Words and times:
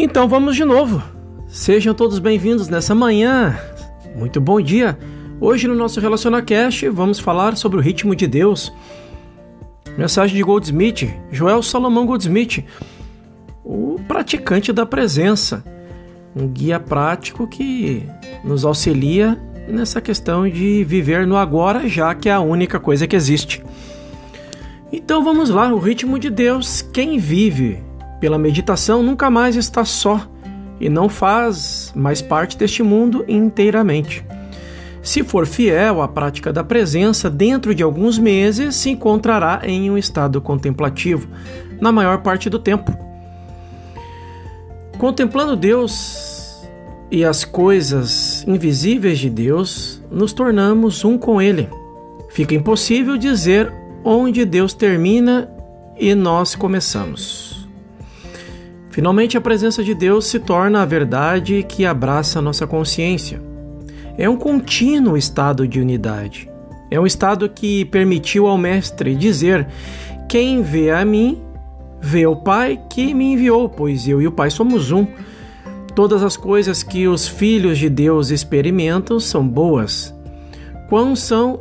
Então 0.00 0.28
vamos 0.28 0.54
de 0.54 0.64
novo. 0.64 1.02
Sejam 1.48 1.92
todos 1.92 2.20
bem-vindos 2.20 2.68
nessa 2.68 2.94
manhã. 2.94 3.58
Muito 4.14 4.40
bom 4.40 4.60
dia. 4.60 4.96
Hoje 5.40 5.66
no 5.66 5.74
nosso 5.74 5.98
RelacionaCast 5.98 6.88
vamos 6.90 7.18
falar 7.18 7.56
sobre 7.56 7.78
o 7.78 7.80
ritmo 7.80 8.14
de 8.14 8.28
Deus. 8.28 8.72
Mensagem 9.96 10.36
de 10.36 10.42
Goldsmith, 10.44 11.12
Joel 11.32 11.64
Salomão 11.64 12.06
Goldsmith, 12.06 12.64
o 13.64 13.98
praticante 14.06 14.72
da 14.72 14.86
presença, 14.86 15.64
um 16.32 16.46
guia 16.46 16.78
prático 16.78 17.48
que 17.48 18.08
nos 18.44 18.64
auxilia 18.64 19.36
nessa 19.66 20.00
questão 20.00 20.48
de 20.48 20.84
viver 20.84 21.26
no 21.26 21.36
agora, 21.36 21.88
já 21.88 22.14
que 22.14 22.28
é 22.28 22.32
a 22.32 22.40
única 22.40 22.78
coisa 22.78 23.04
que 23.08 23.16
existe. 23.16 23.64
Então 24.92 25.24
vamos 25.24 25.50
lá, 25.50 25.74
o 25.74 25.78
ritmo 25.80 26.20
de 26.20 26.30
Deus, 26.30 26.82
quem 26.82 27.18
vive 27.18 27.87
pela 28.20 28.38
meditação 28.38 29.02
nunca 29.02 29.30
mais 29.30 29.56
está 29.56 29.84
só 29.84 30.26
e 30.80 30.88
não 30.88 31.08
faz 31.08 31.92
mais 31.94 32.22
parte 32.22 32.56
deste 32.56 32.82
mundo 32.82 33.24
inteiramente. 33.28 34.24
Se 35.02 35.22
for 35.22 35.46
fiel 35.46 36.02
à 36.02 36.08
prática 36.08 36.52
da 36.52 36.62
presença, 36.62 37.30
dentro 37.30 37.74
de 37.74 37.82
alguns 37.82 38.18
meses 38.18 38.76
se 38.76 38.90
encontrará 38.90 39.60
em 39.62 39.90
um 39.90 39.96
estado 39.96 40.40
contemplativo, 40.40 41.28
na 41.80 41.90
maior 41.92 42.18
parte 42.18 42.50
do 42.50 42.58
tempo. 42.58 42.96
Contemplando 44.98 45.56
Deus 45.56 46.66
e 47.10 47.24
as 47.24 47.44
coisas 47.44 48.44
invisíveis 48.46 49.18
de 49.18 49.30
Deus, 49.30 50.02
nos 50.10 50.32
tornamos 50.32 51.04
um 51.04 51.16
com 51.16 51.40
Ele. 51.40 51.68
Fica 52.28 52.54
impossível 52.54 53.16
dizer 53.16 53.72
onde 54.04 54.44
Deus 54.44 54.74
termina 54.74 55.48
e 55.96 56.14
nós 56.14 56.54
começamos. 56.54 57.47
Finalmente, 58.98 59.36
a 59.36 59.40
presença 59.40 59.84
de 59.84 59.94
Deus 59.94 60.26
se 60.26 60.40
torna 60.40 60.82
a 60.82 60.84
verdade 60.84 61.62
que 61.68 61.86
abraça 61.86 62.42
nossa 62.42 62.66
consciência. 62.66 63.40
É 64.18 64.28
um 64.28 64.36
contínuo 64.36 65.16
estado 65.16 65.68
de 65.68 65.80
unidade. 65.80 66.50
É 66.90 66.98
um 66.98 67.06
estado 67.06 67.48
que 67.48 67.84
permitiu 67.84 68.48
ao 68.48 68.58
Mestre 68.58 69.14
dizer: 69.14 69.68
Quem 70.28 70.62
vê 70.62 70.90
a 70.90 71.04
mim, 71.04 71.40
vê 72.00 72.26
o 72.26 72.34
Pai 72.34 72.76
que 72.90 73.14
me 73.14 73.34
enviou, 73.34 73.68
pois 73.68 74.08
eu 74.08 74.20
e 74.20 74.26
o 74.26 74.32
Pai 74.32 74.50
somos 74.50 74.90
um. 74.90 75.06
Todas 75.94 76.24
as 76.24 76.36
coisas 76.36 76.82
que 76.82 77.06
os 77.06 77.28
filhos 77.28 77.78
de 77.78 77.88
Deus 77.88 78.30
experimentam 78.30 79.20
são 79.20 79.46
boas. 79.46 80.12
Quão 80.88 81.14
são 81.14 81.60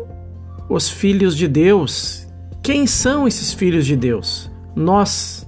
os 0.67 0.89
filhos 0.89 1.37
de 1.37 1.47
Deus? 1.47 2.27
Quem 2.63 2.87
são 2.87 3.27
esses 3.27 3.53
filhos 3.53 3.85
de 3.85 3.95
Deus? 3.95 4.49
Nós, 4.75 5.46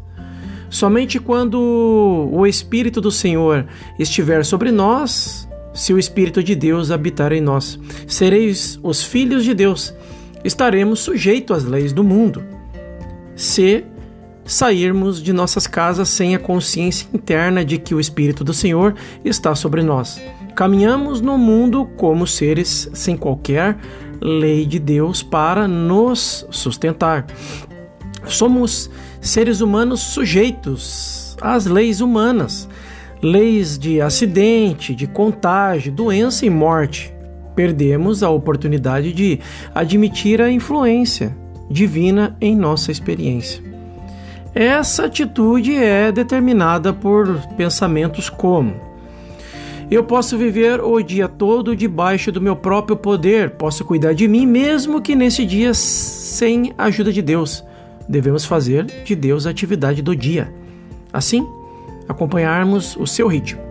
Somente 0.70 1.20
quando 1.20 2.30
o 2.32 2.46
Espírito 2.46 3.02
do 3.02 3.12
Senhor 3.12 3.66
estiver 3.98 4.46
sobre 4.46 4.72
nós, 4.72 5.50
se 5.74 5.94
o 5.94 6.00
Espírito 6.00 6.44
de 6.44 6.56
Deus 6.56 6.92
habitar 6.92 7.32
em 7.32 7.42
nós, 7.42 7.80
sereis 8.08 8.80
os 8.84 9.04
filhos 9.04 9.44
de 9.44 9.54
Deus, 9.54 9.94
estaremos 10.44 11.00
sujeitos 11.00 11.58
às 11.58 11.64
leis 11.64 11.94
do 11.94 12.04
mundo. 12.04 12.44
Se 13.36 13.84
sairmos 14.50 15.22
de 15.22 15.32
nossas 15.32 15.68
casas 15.68 16.10
sem 16.10 16.36
a 16.36 16.40
consciência 16.40 17.08
interna 17.14 17.64
de 17.64 17.78
que 17.78 17.94
o 17.94 18.00
Espírito 18.00 18.44
do 18.44 18.54
Senhor 18.54 18.96
está 19.24 19.54
sobre 19.54 19.84
nós. 19.84 20.22
Caminhamos 20.56 21.22
no 21.22 21.38
mundo 21.38 21.86
como 21.96 22.26
seres 22.26 22.90
sem 22.94 23.16
qualquer 23.16 23.78
lei 24.20 24.66
de 24.66 24.80
Deus 24.80 25.22
para 25.24 25.68
nos 25.68 26.46
sustentar. 26.50 27.28
Somos 28.26 28.90
seres 29.22 29.62
humanos 29.62 30.02
sujeitos 30.02 31.38
às 31.42 31.66
leis 31.66 32.02
humanas, 32.02 32.68
leis 33.22 33.78
de 33.78 34.02
acidente, 34.02 34.94
de 34.94 35.08
contágio, 35.08 35.92
doença 35.92 36.46
e 36.46 36.50
morte. 36.50 37.14
Perdemos 37.56 38.24
a 38.24 38.30
oportunidade 38.30 39.12
de 39.12 39.40
admitir 39.74 40.42
a 40.42 40.52
influência 40.52 41.36
divina 41.70 42.36
em 42.40 42.56
nossa 42.56 42.92
experiência. 42.92 43.64
Essa 44.54 45.06
atitude 45.06 45.76
é 45.76 46.12
determinada 46.12 46.94
por 46.94 47.38
pensamentos 47.56 48.30
como: 48.30 48.76
eu 49.92 50.04
posso 50.04 50.38
viver 50.38 50.82
o 50.82 51.02
dia 51.02 51.28
todo 51.28 51.76
debaixo 51.76 52.32
do 52.32 52.42
meu 52.42 52.56
próprio 52.56 52.96
poder, 52.96 53.52
posso 53.52 53.84
cuidar 53.84 54.14
de 54.14 54.28
mim 54.28 54.46
mesmo 54.46 55.02
que 55.02 55.16
nesse 55.16 55.46
dia 55.46 55.74
sem 55.74 56.74
a 56.78 56.86
ajuda 56.86 57.12
de 57.12 57.22
Deus 57.22 57.64
devemos 58.10 58.44
fazer 58.44 58.86
de 58.86 59.16
Deus 59.16 59.46
a 59.46 59.52
atividade 59.52 60.02
do 60.02 60.16
dia. 60.16 60.52
Assim, 61.14 61.48
acompanharmos 62.08 62.98
o 62.98 63.06
seu 63.06 63.28
ritmo. 63.28 63.62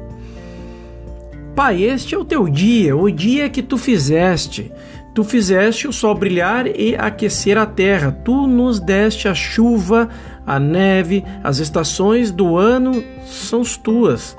Pai, 1.57 1.83
este 1.83 2.15
é 2.15 2.19
o 2.19 2.25
teu 2.25 2.49
dia, 2.49 2.97
o 2.97 3.11
dia 3.11 3.51
que 3.51 3.63
tu 3.63 3.77
fizeste. 3.77 4.71
Tu 5.13 5.25
fizeste 5.25 5.89
o 5.89 5.93
sol 5.93 6.15
brilhar 6.15 6.69
e 6.69 6.95
aquecer 6.95 7.59
a 7.59 7.67
terra. 7.67 8.13
Tu 8.13 8.47
nos 8.47 8.79
deste 8.79 9.27
a 9.27 9.35
chuva, 9.35 10.09
a 10.47 10.61
neve, 10.61 11.25
as 11.43 11.59
estações 11.59 12.31
do 12.31 12.57
ano 12.57 13.03
são 13.27 13.63
as 13.63 13.77
tuas. 13.77 14.37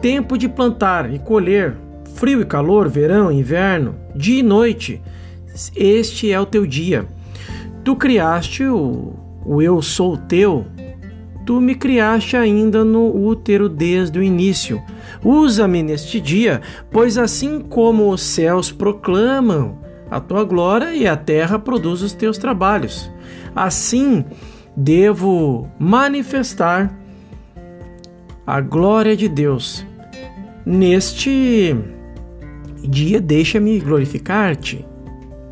Tempo 0.00 0.38
de 0.38 0.48
plantar 0.48 1.12
e 1.12 1.18
colher, 1.18 1.74
frio 2.14 2.40
e 2.40 2.44
calor, 2.44 2.88
verão, 2.88 3.32
inverno, 3.32 3.96
dia 4.14 4.38
e 4.38 4.42
noite. 4.44 5.02
Este 5.74 6.30
é 6.30 6.38
o 6.38 6.46
teu 6.46 6.64
dia. 6.64 7.04
Tu 7.84 7.96
criaste 7.96 8.64
o, 8.64 9.12
o 9.44 9.60
eu 9.60 9.82
sou 9.82 10.16
teu, 10.16 10.66
tu 11.44 11.60
me 11.60 11.74
criaste 11.74 12.36
ainda 12.36 12.84
no 12.84 13.14
útero 13.14 13.68
desde 13.68 14.18
o 14.18 14.22
início. 14.22 14.80
Usa-me 15.24 15.82
neste 15.82 16.20
dia, 16.20 16.60
pois 16.90 17.18
assim 17.18 17.60
como 17.60 18.10
os 18.10 18.22
céus 18.22 18.70
proclamam 18.70 19.78
a 20.10 20.20
tua 20.20 20.44
glória 20.44 20.94
e 20.94 21.06
a 21.06 21.16
terra 21.16 21.58
produz 21.58 22.02
os 22.02 22.12
teus 22.12 22.36
trabalhos, 22.38 23.10
assim 23.56 24.24
devo 24.76 25.68
manifestar 25.78 26.98
a 28.46 28.60
glória 28.60 29.16
de 29.16 29.28
Deus. 29.28 29.86
Neste 30.64 31.74
dia, 32.82 33.20
deixa-me 33.20 33.80
glorificar-te. 33.80 34.84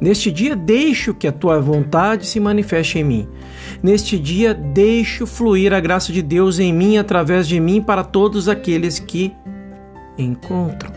Neste 0.00 0.33
dia, 0.33 0.56
deixo 0.56 1.12
que 1.12 1.28
a 1.28 1.33
tua 1.33 1.61
vontade 1.61 2.27
se 2.27 2.41
manifeste 2.41 2.99
em 2.99 3.05
mim. 3.05 3.28
Neste 3.83 4.19
dia, 4.19 4.55
deixo 4.55 5.27
fluir 5.27 5.75
a 5.75 5.81
graça 5.81 6.11
de 6.11 6.22
Deus 6.22 6.59
em 6.59 6.72
mim, 6.72 6.97
através 6.97 7.47
de 7.47 7.61
mim, 7.61 7.83
para 7.83 8.03
todos 8.03 8.49
aqueles 8.49 8.99
que 8.99 9.34
encontram. 10.16 10.91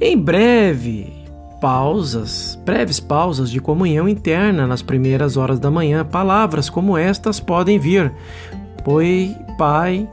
Em 0.00 0.16
breve, 0.16 1.12
pausas, 1.60 2.58
breves 2.64 2.98
pausas 2.98 3.50
de 3.50 3.60
comunhão 3.60 4.08
interna 4.08 4.66
nas 4.66 4.80
primeiras 4.80 5.36
horas 5.36 5.60
da 5.60 5.70
manhã, 5.70 6.02
palavras 6.06 6.70
como 6.70 6.96
estas 6.96 7.38
podem 7.38 7.78
vir. 7.78 8.10
Pois, 8.82 9.36
Pai, 9.58 10.08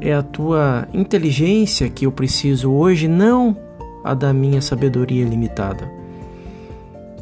é 0.00 0.12
a 0.12 0.22
tua 0.22 0.88
inteligência 0.92 1.88
que 1.88 2.06
eu 2.06 2.10
preciso 2.10 2.72
hoje, 2.72 3.06
não 3.06 3.69
a 4.04 4.14
da 4.14 4.32
minha 4.32 4.60
sabedoria 4.60 5.24
limitada. 5.24 5.90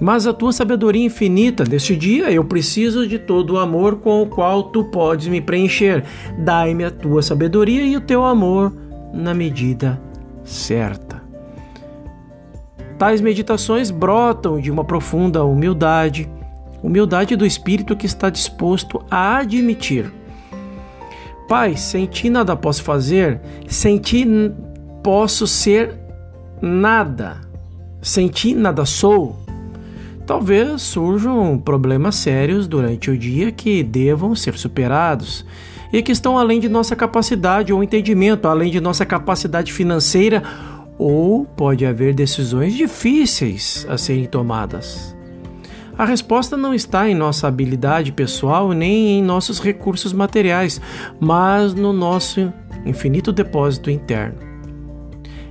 Mas 0.00 0.26
a 0.26 0.32
tua 0.32 0.52
sabedoria 0.52 1.04
infinita, 1.04 1.64
neste 1.64 1.96
dia 1.96 2.30
eu 2.30 2.44
preciso 2.44 3.06
de 3.06 3.18
todo 3.18 3.54
o 3.54 3.58
amor 3.58 3.96
com 3.96 4.22
o 4.22 4.26
qual 4.26 4.64
tu 4.64 4.84
podes 4.84 5.26
me 5.26 5.40
preencher. 5.40 6.04
Dai-me 6.38 6.84
a 6.84 6.90
tua 6.90 7.20
sabedoria 7.20 7.82
e 7.82 7.96
o 7.96 8.00
teu 8.00 8.24
amor 8.24 8.72
na 9.12 9.34
medida 9.34 10.00
certa. 10.44 11.20
Tais 12.96 13.20
meditações 13.20 13.90
brotam 13.90 14.60
de 14.60 14.70
uma 14.70 14.84
profunda 14.84 15.44
humildade, 15.44 16.28
humildade 16.82 17.34
do 17.36 17.46
espírito 17.46 17.96
que 17.96 18.06
está 18.06 18.30
disposto 18.30 19.04
a 19.10 19.38
admitir. 19.38 20.12
Pai, 21.48 21.76
sem 21.76 22.06
ti 22.06 22.28
nada 22.28 22.54
posso 22.54 22.82
fazer, 22.82 23.40
sem 23.66 23.98
ti 23.98 24.26
posso 25.02 25.46
ser 25.46 26.07
nada, 26.60 27.40
sem 28.00 28.28
ti 28.28 28.54
nada 28.54 28.84
sou, 28.84 29.36
talvez 30.26 30.82
surjam 30.82 31.58
problemas 31.58 32.16
sérios 32.16 32.66
durante 32.66 33.10
o 33.10 33.18
dia 33.18 33.50
que 33.50 33.82
devam 33.82 34.34
ser 34.34 34.58
superados 34.58 35.44
e 35.92 36.02
que 36.02 36.12
estão 36.12 36.38
além 36.38 36.60
de 36.60 36.68
nossa 36.68 36.94
capacidade 36.94 37.72
ou 37.72 37.82
entendimento, 37.82 38.46
além 38.46 38.70
de 38.70 38.80
nossa 38.80 39.06
capacidade 39.06 39.72
financeira, 39.72 40.42
ou 40.98 41.44
pode 41.44 41.86
haver 41.86 42.12
decisões 42.12 42.74
difíceis 42.74 43.86
a 43.88 43.96
serem 43.96 44.26
tomadas. 44.26 45.16
A 45.96 46.04
resposta 46.04 46.56
não 46.56 46.74
está 46.74 47.08
em 47.08 47.14
nossa 47.14 47.48
habilidade 47.48 48.12
pessoal 48.12 48.72
nem 48.72 49.18
em 49.18 49.22
nossos 49.22 49.58
recursos 49.58 50.12
materiais, 50.12 50.80
mas 51.18 51.74
no 51.74 51.92
nosso 51.92 52.52
infinito 52.86 53.32
depósito 53.32 53.90
interno. 53.90 54.47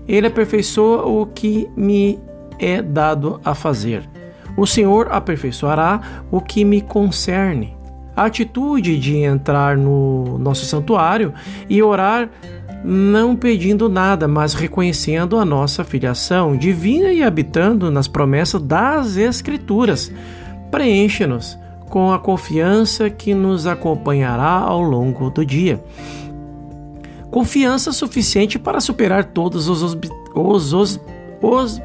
Ele 0.07 0.27
aperfeiçoa 0.27 1.06
o 1.06 1.25
que 1.25 1.69
me 1.75 2.19
é 2.59 2.81
dado 2.81 3.39
a 3.44 3.54
fazer. 3.54 4.07
O 4.56 4.65
Senhor 4.65 5.09
aperfeiçoará 5.12 6.01
o 6.31 6.42
que 6.42 6.65
me 6.65 6.81
concerne. 6.81 7.75
a 8.15 8.25
atitude 8.25 8.98
de 8.98 9.18
entrar 9.18 9.77
no 9.77 10.39
nosso 10.39 10.65
santuário 10.65 11.31
e 11.69 11.83
orar 11.83 12.27
não 12.83 13.36
pedindo 13.36 13.88
nada, 13.88 14.27
mas 14.27 14.56
reconhecendo 14.56 15.38
a 15.38 15.45
nossa 15.45 15.83
filiação 15.83 16.57
divina 16.57 17.12
e 17.12 17.21
habitando 17.21 17.92
nas 17.92 18.07
promessas 18.07 18.62
das 18.62 19.18
Escrituras. 19.18 20.12
Preenche-nos 20.71 21.60
com 21.89 22.12
a 22.12 22.18
confiança 22.18 23.07
que 23.10 23.36
nos 23.36 23.68
acompanhará 23.68 24.51
ao 24.51 24.81
longo 24.81 25.30
do 25.30 25.45
dia. 25.45 25.80
Confiança 27.31 27.91
suficiente 27.91 28.57
para 28.57 28.79
superar 28.79 29.25
todos 29.25 29.68
os, 29.68 29.81
os, 29.81 29.97
os, 30.33 31.00
os 31.41 31.81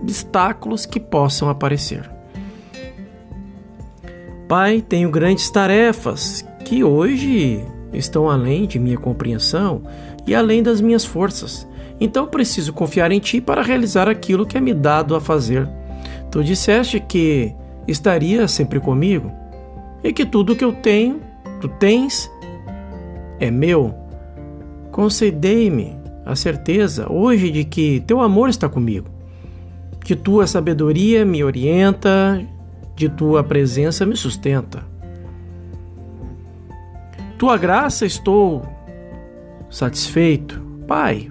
obstáculos 0.00 0.86
que 0.86 1.00
possam 1.00 1.48
aparecer. 1.48 2.08
Pai, 4.46 4.80
tenho 4.80 5.10
grandes 5.10 5.50
tarefas 5.50 6.44
que 6.64 6.82
hoje 6.82 7.64
estão 7.92 8.30
além 8.30 8.66
de 8.66 8.78
minha 8.78 8.96
compreensão 8.96 9.82
e 10.26 10.34
além 10.34 10.62
das 10.62 10.80
minhas 10.80 11.04
forças. 11.04 11.66
Então 12.00 12.26
preciso 12.26 12.72
confiar 12.72 13.10
em 13.10 13.18
Ti 13.18 13.40
para 13.40 13.62
realizar 13.62 14.08
aquilo 14.08 14.46
que 14.46 14.56
é 14.56 14.60
me 14.60 14.72
dado 14.72 15.14
a 15.16 15.20
fazer. 15.20 15.68
Tu 16.30 16.44
disseste 16.44 17.00
que 17.00 17.54
estaria 17.86 18.46
sempre 18.46 18.78
comigo 18.78 19.32
e 20.02 20.12
que 20.12 20.24
tudo 20.24 20.54
que 20.54 20.64
eu 20.64 20.72
tenho, 20.72 21.20
tu 21.60 21.68
tens, 21.68 22.30
é 23.40 23.50
meu. 23.50 23.94
Concedei-me 24.98 25.96
a 26.26 26.34
certeza 26.34 27.06
hoje 27.08 27.52
de 27.52 27.62
que 27.62 28.00
teu 28.00 28.20
amor 28.20 28.48
está 28.48 28.68
comigo, 28.68 29.06
que 30.04 30.16
tua 30.16 30.44
sabedoria 30.44 31.24
me 31.24 31.44
orienta, 31.44 32.44
de 32.96 33.08
tua 33.08 33.44
presença 33.44 34.04
me 34.04 34.16
sustenta. 34.16 34.84
Tua 37.38 37.56
graça 37.56 38.04
estou 38.06 38.66
satisfeito. 39.70 40.60
Pai, 40.88 41.30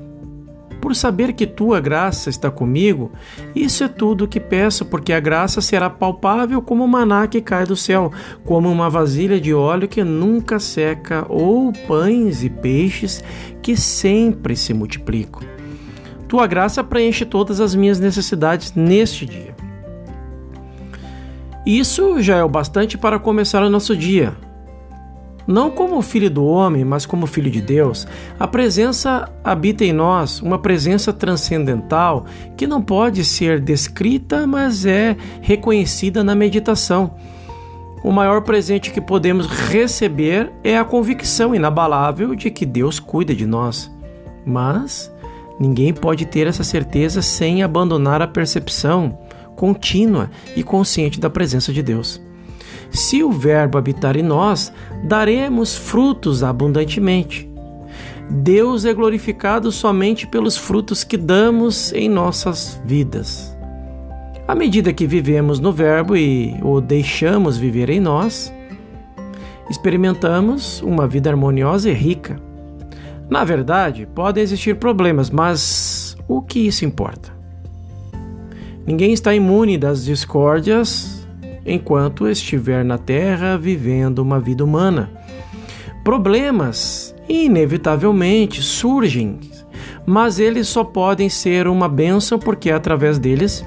por 0.81 0.95
saber 0.95 1.33
que 1.33 1.45
tua 1.45 1.79
graça 1.79 2.29
está 2.29 2.49
comigo, 2.49 3.11
isso 3.55 3.83
é 3.83 3.87
tudo 3.87 4.25
o 4.25 4.27
que 4.27 4.39
peço, 4.39 4.85
porque 4.85 5.13
a 5.13 5.19
graça 5.19 5.61
será 5.61 5.89
palpável 5.89 6.61
como 6.61 6.83
o 6.83 6.87
maná 6.87 7.27
que 7.27 7.41
cai 7.41 7.65
do 7.65 7.75
céu, 7.75 8.11
como 8.45 8.71
uma 8.71 8.89
vasilha 8.89 9.39
de 9.39 9.53
óleo 9.53 9.87
que 9.87 10.03
nunca 10.03 10.59
seca, 10.59 11.25
ou 11.27 11.71
pães 11.87 12.43
e 12.43 12.49
peixes 12.49 13.23
que 13.61 13.75
sempre 13.75 14.55
se 14.55 14.73
multiplicam. 14.73 15.41
Tua 16.27 16.45
graça 16.45 16.83
preenche 16.83 17.25
todas 17.25 17.59
as 17.59 17.73
minhas 17.73 17.99
necessidades 17.99 18.73
neste 18.73 19.25
dia. 19.25 19.55
Isso 21.65 22.21
já 22.21 22.37
é 22.37 22.43
o 22.43 22.49
bastante 22.49 22.97
para 22.97 23.19
começar 23.19 23.61
o 23.63 23.69
nosso 23.69 23.95
dia 23.95 24.35
não 25.47 25.71
como 25.71 26.01
filho 26.01 26.29
do 26.29 26.45
homem, 26.45 26.83
mas 26.83 27.05
como 27.05 27.25
filho 27.25 27.49
de 27.49 27.61
Deus, 27.61 28.05
a 28.37 28.45
presença 28.45 29.31
habita 29.41 29.85
em 29.85 29.93
nós, 29.93 30.41
uma 30.41 30.59
presença 30.59 31.13
transcendental 31.13 32.25
que 32.57 32.67
não 32.67 32.81
pode 32.81 33.23
ser 33.23 33.61
descrita, 33.61 34.45
mas 34.45 34.85
é 34.85 35.15
reconhecida 35.41 36.23
na 36.23 36.35
meditação. 36.35 37.15
O 38.03 38.11
maior 38.11 38.41
presente 38.41 38.91
que 38.91 39.01
podemos 39.01 39.47
receber 39.47 40.51
é 40.63 40.77
a 40.77 40.85
convicção 40.85 41.55
inabalável 41.55 42.35
de 42.35 42.51
que 42.51 42.65
Deus 42.65 42.99
cuida 42.99 43.33
de 43.33 43.45
nós. 43.45 43.91
Mas 44.45 45.11
ninguém 45.59 45.93
pode 45.93 46.25
ter 46.25 46.45
essa 46.45 46.63
certeza 46.63 47.21
sem 47.21 47.63
abandonar 47.63 48.21
a 48.21 48.27
percepção 48.27 49.17
contínua 49.55 50.29
e 50.55 50.61
consciente 50.61 51.19
da 51.19 51.29
presença 51.29 51.73
de 51.73 51.81
Deus. 51.81 52.21
Se 52.91 53.23
o 53.23 53.31
Verbo 53.31 53.77
habitar 53.77 54.15
em 54.15 54.23
nós, 54.23 54.71
daremos 55.03 55.75
frutos 55.75 56.43
abundantemente. 56.43 57.49
Deus 58.29 58.83
é 58.85 58.93
glorificado 58.93 59.71
somente 59.71 60.27
pelos 60.27 60.57
frutos 60.57 61.03
que 61.03 61.15
damos 61.15 61.93
em 61.93 62.09
nossas 62.09 62.81
vidas. 62.83 63.57
À 64.47 64.55
medida 64.55 64.93
que 64.93 65.07
vivemos 65.07 65.59
no 65.59 65.71
Verbo 65.71 66.15
e 66.15 66.55
o 66.61 66.81
deixamos 66.81 67.57
viver 67.57 67.89
em 67.89 67.99
nós, 67.99 68.53
experimentamos 69.69 70.81
uma 70.81 71.07
vida 71.07 71.29
harmoniosa 71.29 71.89
e 71.89 71.93
rica. 71.93 72.39
Na 73.29 73.43
verdade, 73.43 74.07
podem 74.13 74.41
existir 74.41 74.77
problemas, 74.77 75.29
mas 75.29 76.17
o 76.27 76.41
que 76.41 76.59
isso 76.59 76.85
importa? 76.85 77.31
Ninguém 78.85 79.11
está 79.11 79.35
imune 79.35 79.77
das 79.77 80.05
discórdias 80.05 81.16
enquanto 81.67 82.27
estiver 82.27 82.83
na 82.85 82.97
Terra 82.97 83.57
vivendo 83.57 84.19
uma 84.19 84.39
vida 84.39 84.63
humana. 84.63 85.11
Problemas, 86.03 87.13
inevitavelmente, 87.27 88.63
surgem, 88.63 89.37
mas 90.05 90.39
eles 90.39 90.69
só 90.69 90.85
podem 90.85 91.27
ser 91.27 91.67
uma 91.67 91.89
bênção 91.89 92.39
porque 92.39 92.69
é 92.69 92.73
através 92.73 93.19
deles 93.19 93.65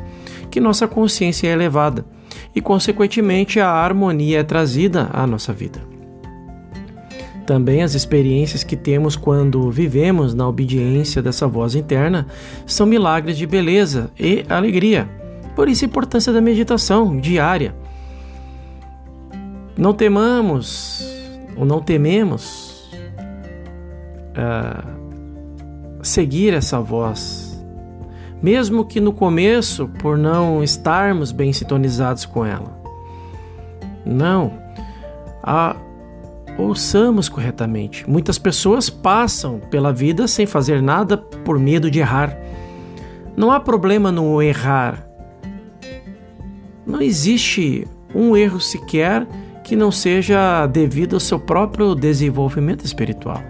que 0.50 0.58
nossa 0.58 0.88
consciência 0.88 1.49
é 1.49 1.52
elevada 1.52 2.05
e, 2.55 2.61
consequentemente, 2.62 3.61
a 3.61 3.69
harmonia 3.69 4.41
é 4.41 4.43
trazida 4.43 5.11
à 5.12 5.26
nossa 5.26 5.53
vida. 5.53 5.81
Também 7.46 7.82
as 7.82 7.94
experiências 7.94 8.64
que 8.64 8.76
temos 8.76 9.17
quando 9.17 9.70
vivemos 9.70 10.35
na 10.35 10.49
obediência 10.49 11.20
dessa 11.20 11.46
voz 11.46 11.75
interna 11.75 12.26
são 12.64 12.87
milagres 12.87 13.37
de 13.37 13.46
beleza 13.46 14.11
e 14.19 14.44
alegria. 14.49 15.08
Por 15.55 15.69
isso 15.69 15.85
a 15.85 15.88
importância 15.88 16.32
da 16.32 16.41
meditação 16.41 17.19
diária 17.19 17.75
não 19.76 19.93
temamos, 19.93 21.05
ou 21.56 21.64
não 21.64 21.81
tememos, 21.81 22.90
uh, 24.31 25.00
seguir 26.02 26.55
essa 26.55 26.81
voz, 26.81 27.62
mesmo 28.43 28.84
que 28.84 29.00
no 29.00 29.12
começo, 29.12 29.88
por 29.99 30.17
não 30.17 30.62
estarmos 30.62 31.32
bem 31.32 31.52
sintonizados 31.52 32.25
com 32.25 32.44
ela. 32.44 32.81
Não, 34.05 34.52
a, 35.43 35.76
ouçamos 36.56 37.28
corretamente. 37.28 38.08
Muitas 38.08 38.38
pessoas 38.38 38.88
passam 38.88 39.61
pela 39.70 39.93
vida 39.93 40.26
sem 40.26 40.46
fazer 40.46 40.82
nada 40.82 41.17
por 41.17 41.58
medo 41.58 41.90
de 41.90 41.99
errar. 41.99 42.37
Não 43.37 43.50
há 43.50 43.61
problema 43.61 44.11
no 44.11 44.43
errar. 44.43 45.06
Não 46.87 47.00
existe 47.00 47.87
um 48.14 48.37
erro 48.37 48.61
sequer 48.61 49.26
que 49.70 49.76
não 49.76 49.93
seja 49.93 50.67
devido 50.67 51.14
ao 51.14 51.20
seu 51.20 51.39
próprio 51.39 51.94
desenvolvimento 51.94 52.84
espiritual. 52.84 53.41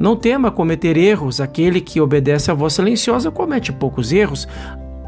Não 0.00 0.16
tema 0.16 0.50
cometer 0.50 0.96
erros, 0.96 1.38
aquele 1.38 1.82
que 1.82 2.00
obedece 2.00 2.50
à 2.50 2.54
voz 2.54 2.72
silenciosa 2.72 3.30
comete 3.30 3.70
poucos 3.70 4.10
erros, 4.10 4.48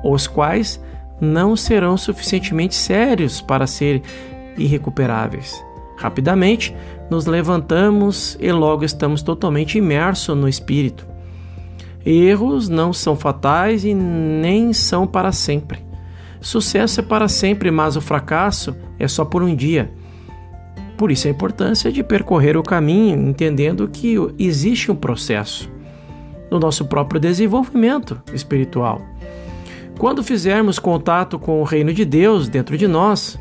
os 0.04 0.26
quais 0.26 0.78
não 1.22 1.56
serão 1.56 1.96
suficientemente 1.96 2.74
sérios 2.74 3.40
para 3.40 3.66
ser 3.66 4.02
irrecuperáveis. 4.58 5.64
Rapidamente 5.96 6.76
nos 7.10 7.24
levantamos 7.24 8.36
e 8.38 8.52
logo 8.52 8.84
estamos 8.84 9.22
totalmente 9.22 9.78
imersos 9.78 10.36
no 10.36 10.50
espírito. 10.50 11.06
Erros 12.04 12.68
não 12.68 12.92
são 12.92 13.16
fatais 13.16 13.86
e 13.86 13.94
nem 13.94 14.74
são 14.74 15.06
para 15.06 15.32
sempre. 15.32 15.78
Sucesso 16.42 17.00
é 17.00 17.02
para 17.02 17.26
sempre, 17.26 17.70
mas 17.70 17.96
o 17.96 18.02
fracasso 18.02 18.76
é 18.98 19.08
só 19.08 19.24
por 19.24 19.42
um 19.42 19.56
dia. 19.56 19.98
Por 21.00 21.10
isso 21.10 21.26
a 21.28 21.30
importância 21.30 21.90
de 21.90 22.02
percorrer 22.02 22.58
o 22.58 22.62
caminho 22.62 23.26
entendendo 23.26 23.88
que 23.88 24.16
existe 24.38 24.92
um 24.92 24.94
processo 24.94 25.72
no 26.50 26.60
nosso 26.60 26.84
próprio 26.84 27.18
desenvolvimento 27.18 28.20
espiritual. 28.34 29.00
Quando 29.98 30.22
fizermos 30.22 30.78
contato 30.78 31.38
com 31.38 31.58
o 31.58 31.64
reino 31.64 31.94
de 31.94 32.04
Deus 32.04 32.50
dentro 32.50 32.76
de 32.76 32.86
nós, 32.86 33.38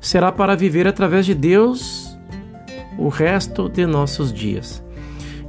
será 0.00 0.32
para 0.32 0.56
viver 0.56 0.88
através 0.88 1.26
de 1.26 1.34
Deus 1.34 2.18
o 2.96 3.08
resto 3.08 3.68
de 3.68 3.84
nossos 3.84 4.32
dias. 4.32 4.82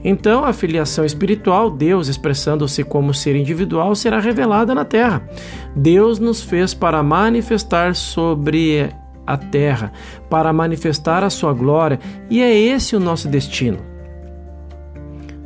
Então, 0.03 0.43
a 0.43 0.51
filiação 0.51 1.05
espiritual, 1.05 1.71
Deus 1.71 2.09
expressando-se 2.09 2.83
como 2.83 3.13
ser 3.13 3.33
individual, 3.33 3.95
será 3.95 4.19
revelada 4.19 4.75
na 4.75 4.83
terra. 4.83 5.25
Deus 5.73 6.19
nos 6.19 6.43
fez 6.43 6.73
para 6.73 7.01
manifestar 7.01 7.95
sobre 7.95 8.89
a 9.25 9.37
terra 9.37 9.91
para 10.29 10.53
manifestar 10.53 11.23
a 11.23 11.29
sua 11.29 11.53
glória, 11.53 11.99
e 12.29 12.41
é 12.41 12.53
esse 12.53 12.95
o 12.95 12.99
nosso 12.99 13.27
destino. 13.27 13.79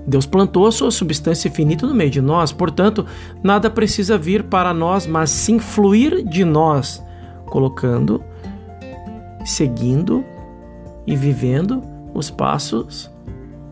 Deus 0.07 0.25
plantou 0.25 0.65
a 0.65 0.71
sua 0.71 0.89
substância 0.89 1.49
infinita 1.49 1.85
no 1.85 1.93
meio 1.93 2.09
de 2.09 2.21
nós, 2.21 2.51
portanto, 2.51 3.05
nada 3.43 3.69
precisa 3.69 4.17
vir 4.17 4.43
para 4.43 4.73
nós, 4.73 5.05
mas 5.05 5.29
sim 5.29 5.59
fluir 5.59 6.23
de 6.25 6.43
nós, 6.43 7.03
colocando, 7.45 8.23
seguindo 9.45 10.25
e 11.05 11.15
vivendo 11.15 11.83
os 12.13 12.29
passos 12.29 13.09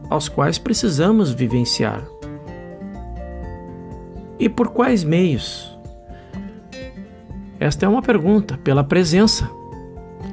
aos 0.09 0.29
quais 0.29 0.57
precisamos 0.57 1.31
vivenciar. 1.31 2.03
E 4.39 4.47
por 4.47 4.69
quais 4.69 5.03
meios? 5.03 5.75
Esta 7.59 7.87
é 7.87 7.89
uma 7.89 8.03
pergunta, 8.03 8.59
pela 8.63 8.83
presença 8.83 9.49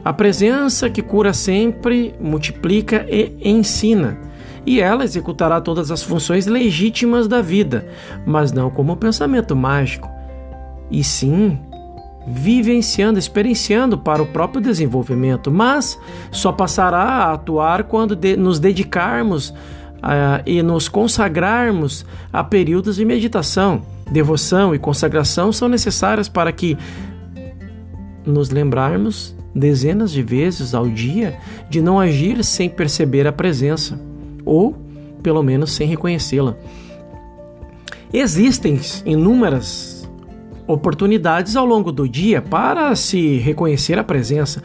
A 0.04 0.12
presença 0.12 0.90
que 0.90 1.00
cura 1.00 1.32
sempre, 1.32 2.14
multiplica 2.20 3.06
e 3.08 3.36
ensina. 3.42 4.18
E 4.66 4.80
ela 4.80 5.04
executará 5.04 5.60
todas 5.60 5.90
as 5.90 6.02
funções 6.02 6.46
legítimas 6.46 7.26
da 7.26 7.40
vida, 7.40 7.86
mas 8.26 8.52
não 8.52 8.70
como 8.70 8.96
pensamento 8.96 9.54
mágico, 9.56 10.10
e 10.90 11.02
sim 11.02 11.58
vivenciando, 12.26 13.18
experienciando 13.18 13.98
para 13.98 14.22
o 14.22 14.26
próprio 14.26 14.60
desenvolvimento, 14.60 15.50
mas 15.50 15.98
só 16.30 16.50
passará 16.52 17.02
a 17.02 17.32
atuar 17.34 17.84
quando 17.84 18.16
de, 18.16 18.36
nos 18.36 18.58
dedicarmos 18.58 19.50
uh, 19.50 20.40
e 20.46 20.62
nos 20.62 20.88
consagrarmos 20.88 22.04
a 22.32 22.42
períodos 22.42 22.96
de 22.96 23.04
meditação. 23.04 23.82
Devoção 24.10 24.74
e 24.74 24.78
consagração 24.78 25.52
são 25.52 25.68
necessárias 25.68 26.28
para 26.28 26.52
que 26.52 26.76
nos 28.24 28.50
lembrarmos 28.50 29.33
dezenas 29.54 30.10
de 30.10 30.22
vezes 30.22 30.74
ao 30.74 30.88
dia 30.88 31.38
de 31.70 31.80
não 31.80 32.00
agir 32.00 32.42
sem 32.42 32.68
perceber 32.68 33.26
a 33.26 33.32
presença, 33.32 33.98
ou 34.44 34.76
pelo 35.22 35.42
menos 35.42 35.72
sem 35.72 35.86
reconhecê-la. 35.86 36.56
Existem 38.12 38.80
inúmeras 39.04 40.08
oportunidades 40.66 41.56
ao 41.56 41.66
longo 41.66 41.92
do 41.92 42.08
dia 42.08 42.40
para 42.40 42.94
se 42.94 43.38
reconhecer 43.38 43.98
a 43.98 44.04
presença. 44.04 44.62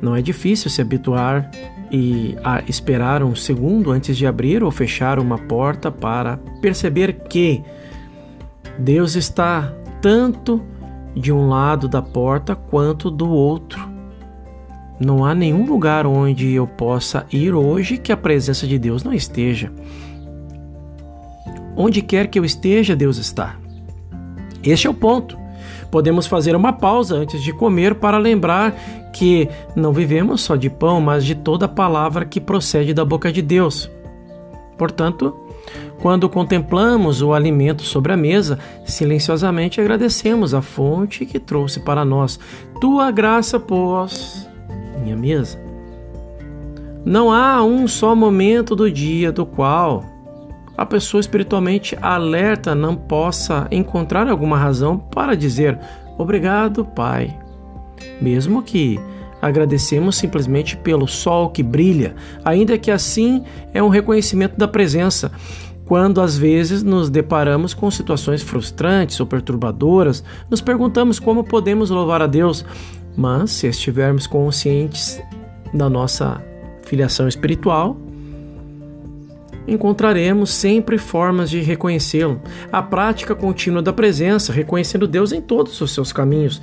Não 0.00 0.14
é 0.14 0.20
difícil 0.20 0.70
se 0.70 0.80
habituar 0.80 1.50
e 1.90 2.36
a 2.42 2.62
esperar 2.68 3.22
um 3.22 3.34
segundo 3.34 3.90
antes 3.90 4.16
de 4.16 4.26
abrir 4.26 4.62
ou 4.62 4.70
fechar 4.70 5.18
uma 5.18 5.38
porta 5.38 5.90
para 5.90 6.36
perceber 6.60 7.24
que 7.28 7.62
Deus 8.78 9.14
está 9.14 9.72
tanto 10.00 10.62
de 11.14 11.32
um 11.32 11.48
lado 11.48 11.88
da 11.88 12.02
porta 12.02 12.54
quanto 12.54 13.10
do 13.10 13.28
outro. 13.28 13.95
Não 14.98 15.24
há 15.24 15.34
nenhum 15.34 15.66
lugar 15.66 16.06
onde 16.06 16.52
eu 16.52 16.66
possa 16.66 17.26
ir 17.30 17.54
hoje 17.54 17.98
que 17.98 18.12
a 18.12 18.16
presença 18.16 18.66
de 18.66 18.78
Deus 18.78 19.04
não 19.04 19.12
esteja. 19.12 19.70
Onde 21.76 22.00
quer 22.00 22.28
que 22.28 22.38
eu 22.38 22.44
esteja, 22.44 22.96
Deus 22.96 23.18
está. 23.18 23.56
Este 24.64 24.86
é 24.86 24.90
o 24.90 24.94
ponto. 24.94 25.38
Podemos 25.90 26.26
fazer 26.26 26.56
uma 26.56 26.72
pausa 26.72 27.14
antes 27.14 27.42
de 27.42 27.52
comer 27.52 27.94
para 27.96 28.18
lembrar 28.18 28.72
que 29.12 29.48
não 29.74 29.92
vivemos 29.92 30.40
só 30.40 30.56
de 30.56 30.70
pão, 30.70 31.00
mas 31.00 31.24
de 31.24 31.34
toda 31.34 31.68
palavra 31.68 32.24
que 32.24 32.40
procede 32.40 32.94
da 32.94 33.04
boca 33.04 33.30
de 33.30 33.42
Deus. 33.42 33.90
Portanto, 34.78 35.34
quando 36.00 36.28
contemplamos 36.28 37.22
o 37.22 37.32
alimento 37.32 37.82
sobre 37.82 38.12
a 38.12 38.16
mesa, 38.16 38.58
silenciosamente 38.84 39.80
agradecemos 39.80 40.54
a 40.54 40.62
fonte 40.62 41.24
que 41.26 41.38
trouxe 41.38 41.80
para 41.80 42.04
nós. 42.04 42.38
Tua 42.80 43.10
graça 43.10 43.58
pôs 43.58 44.46
minha 45.06 45.16
mesa. 45.16 45.58
Não 47.04 47.30
há 47.30 47.62
um 47.62 47.86
só 47.86 48.16
momento 48.16 48.74
do 48.74 48.90
dia 48.90 49.30
do 49.30 49.46
qual 49.46 50.04
a 50.76 50.84
pessoa 50.84 51.20
espiritualmente 51.20 51.96
alerta 52.02 52.74
não 52.74 52.96
possa 52.96 53.68
encontrar 53.70 54.28
alguma 54.28 54.58
razão 54.58 54.98
para 54.98 55.36
dizer 55.36 55.78
obrigado, 56.18 56.84
Pai. 56.84 57.38
Mesmo 58.20 58.62
que 58.62 58.98
agradecemos 59.40 60.16
simplesmente 60.16 60.76
pelo 60.76 61.06
sol 61.06 61.50
que 61.50 61.62
brilha, 61.62 62.16
ainda 62.44 62.76
que 62.76 62.90
assim 62.90 63.44
é 63.72 63.82
um 63.82 63.88
reconhecimento 63.88 64.56
da 64.56 64.66
presença. 64.66 65.30
Quando 65.86 66.20
às 66.20 66.36
vezes 66.36 66.82
nos 66.82 67.08
deparamos 67.08 67.72
com 67.72 67.88
situações 67.88 68.42
frustrantes 68.42 69.20
ou 69.20 69.26
perturbadoras, 69.26 70.24
nos 70.50 70.60
perguntamos 70.60 71.20
como 71.20 71.44
podemos 71.44 71.90
louvar 71.90 72.20
a 72.20 72.26
Deus, 72.26 72.64
mas 73.16 73.50
se 73.50 73.66
estivermos 73.66 74.26
conscientes 74.26 75.20
da 75.72 75.88
nossa 75.88 76.42
filiação 76.84 77.26
espiritual, 77.26 77.96
encontraremos 79.66 80.50
sempre 80.50 80.98
formas 80.98 81.50
de 81.50 81.60
reconhecê-lo. 81.60 82.40
A 82.70 82.82
prática 82.82 83.34
contínua 83.34 83.82
da 83.82 83.92
presença, 83.92 84.52
reconhecendo 84.52 85.08
Deus 85.08 85.32
em 85.32 85.40
todos 85.40 85.80
os 85.80 85.92
seus 85.92 86.12
caminhos, 86.12 86.62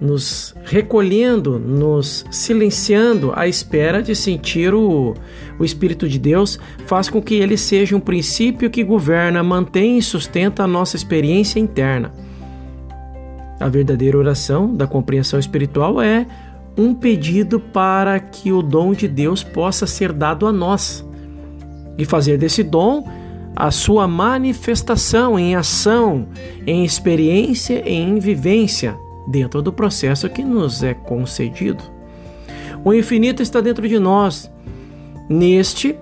nos 0.00 0.54
recolhendo, 0.64 1.60
nos 1.60 2.24
silenciando 2.30 3.32
à 3.36 3.46
espera 3.46 4.02
de 4.02 4.16
sentir 4.16 4.74
o, 4.74 5.14
o 5.58 5.64
Espírito 5.64 6.08
de 6.08 6.18
Deus, 6.18 6.58
faz 6.86 7.08
com 7.08 7.22
que 7.22 7.36
ele 7.36 7.56
seja 7.56 7.96
um 7.96 8.00
princípio 8.00 8.68
que 8.68 8.82
governa, 8.82 9.42
mantém 9.44 9.98
e 9.98 10.02
sustenta 10.02 10.64
a 10.64 10.66
nossa 10.66 10.96
experiência 10.96 11.60
interna. 11.60 12.12
A 13.62 13.68
verdadeira 13.68 14.18
oração 14.18 14.74
da 14.74 14.88
compreensão 14.88 15.38
espiritual 15.38 16.02
é 16.02 16.26
um 16.76 16.92
pedido 16.92 17.60
para 17.60 18.18
que 18.18 18.50
o 18.50 18.60
dom 18.60 18.92
de 18.92 19.06
Deus 19.06 19.44
possa 19.44 19.86
ser 19.86 20.12
dado 20.12 20.48
a 20.48 20.52
nós 20.52 21.06
e 21.96 22.04
fazer 22.04 22.38
desse 22.38 22.64
dom 22.64 23.08
a 23.54 23.70
sua 23.70 24.08
manifestação 24.08 25.38
em 25.38 25.54
ação, 25.54 26.26
em 26.66 26.84
experiência 26.84 27.88
e 27.88 27.94
em 27.94 28.18
vivência 28.18 28.96
dentro 29.28 29.62
do 29.62 29.72
processo 29.72 30.28
que 30.28 30.42
nos 30.42 30.82
é 30.82 30.92
concedido. 30.92 31.84
O 32.84 32.92
infinito 32.92 33.42
está 33.42 33.60
dentro 33.60 33.86
de 33.86 33.98
nós, 33.98 34.50
neste 35.28 35.96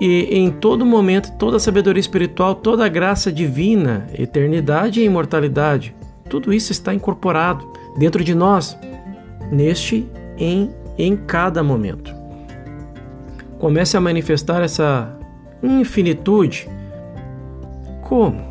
e 0.00 0.26
em 0.32 0.50
todo 0.50 0.84
momento, 0.84 1.30
toda 1.38 1.56
a 1.56 1.60
sabedoria 1.60 2.00
espiritual, 2.00 2.56
toda 2.56 2.84
a 2.84 2.88
graça 2.88 3.30
divina, 3.30 4.08
eternidade 4.18 5.00
e 5.00 5.04
imortalidade, 5.04 5.94
tudo 6.28 6.52
isso 6.52 6.72
está 6.72 6.94
incorporado 6.94 7.70
dentro 7.96 8.22
de 8.24 8.34
nós, 8.34 8.78
neste 9.50 10.08
em 10.38 10.70
em 10.96 11.16
cada 11.16 11.62
momento 11.62 12.24
comece 13.64 13.96
a 13.96 14.00
manifestar 14.00 14.62
essa 14.62 15.16
infinitude. 15.62 16.68
Como? 18.02 18.44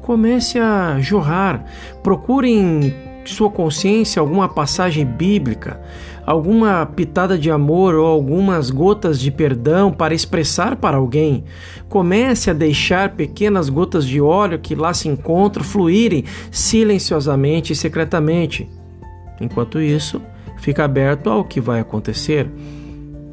Comece 0.00 0.60
a 0.60 1.00
jorrar. 1.00 1.64
Procure 2.00 2.94
sua 3.32 3.50
consciência 3.50 4.20
alguma 4.20 4.48
passagem 4.48 5.04
bíblica, 5.04 5.80
alguma 6.26 6.86
pitada 6.86 7.38
de 7.38 7.50
amor 7.50 7.94
ou 7.94 8.06
algumas 8.06 8.70
gotas 8.70 9.20
de 9.20 9.30
perdão 9.30 9.92
para 9.92 10.14
expressar 10.14 10.76
para 10.76 10.96
alguém. 10.96 11.44
Comece 11.88 12.50
a 12.50 12.54
deixar 12.54 13.10
pequenas 13.10 13.68
gotas 13.68 14.06
de 14.06 14.20
óleo 14.20 14.58
que 14.58 14.74
lá 14.74 14.92
se 14.92 15.08
encontram 15.08 15.64
fluírem 15.64 16.24
silenciosamente 16.50 17.72
e 17.72 17.76
secretamente. 17.76 18.68
Enquanto 19.40 19.80
isso, 19.80 20.20
fica 20.58 20.84
aberto 20.84 21.28
ao 21.28 21.44
que 21.44 21.60
vai 21.60 21.80
acontecer. 21.80 22.50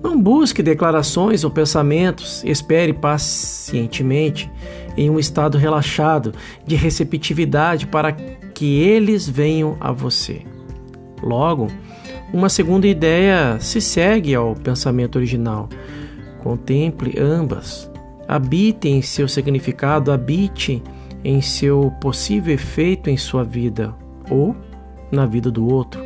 Não 0.04 0.20
busque 0.20 0.64
declarações 0.64 1.44
ou 1.44 1.52
pensamentos, 1.52 2.44
espere 2.44 2.92
pacientemente 2.92 4.50
em 4.98 5.10
um 5.10 5.20
estado 5.20 5.58
relaxado 5.58 6.34
de 6.66 6.76
receptividade 6.76 7.86
para 7.86 8.12
que 8.62 8.80
eles 8.80 9.28
venham 9.28 9.76
a 9.80 9.92
você. 9.92 10.44
Logo, 11.24 11.66
uma 12.32 12.48
segunda 12.48 12.88
ideia 12.88 13.60
se 13.60 13.82
segue 13.82 14.36
ao 14.36 14.54
pensamento 14.54 15.16
original. 15.16 15.68
Contemple 16.44 17.20
ambas. 17.20 17.90
Habite 18.28 18.88
em 18.88 19.02
seu 19.02 19.28
significado, 19.28 20.12
habite 20.12 20.84
em 21.24 21.42
seu 21.42 21.92
possível 22.00 22.54
efeito 22.54 23.10
em 23.10 23.18
sua 23.18 23.44
vida 23.44 23.96
ou 24.30 24.56
na 25.12 25.26
vida 25.26 25.50
do 25.50 25.68
outro. 25.68 26.00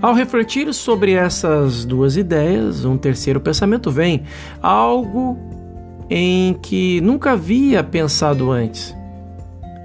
Ao 0.00 0.14
refletir 0.14 0.72
sobre 0.72 1.14
essas 1.14 1.84
duas 1.84 2.16
ideias, 2.16 2.84
um 2.84 2.96
terceiro 2.96 3.40
pensamento 3.40 3.90
vem, 3.90 4.22
algo 4.62 5.36
em 6.08 6.54
que 6.62 7.00
nunca 7.00 7.32
havia 7.32 7.82
pensado 7.82 8.52
antes. 8.52 8.95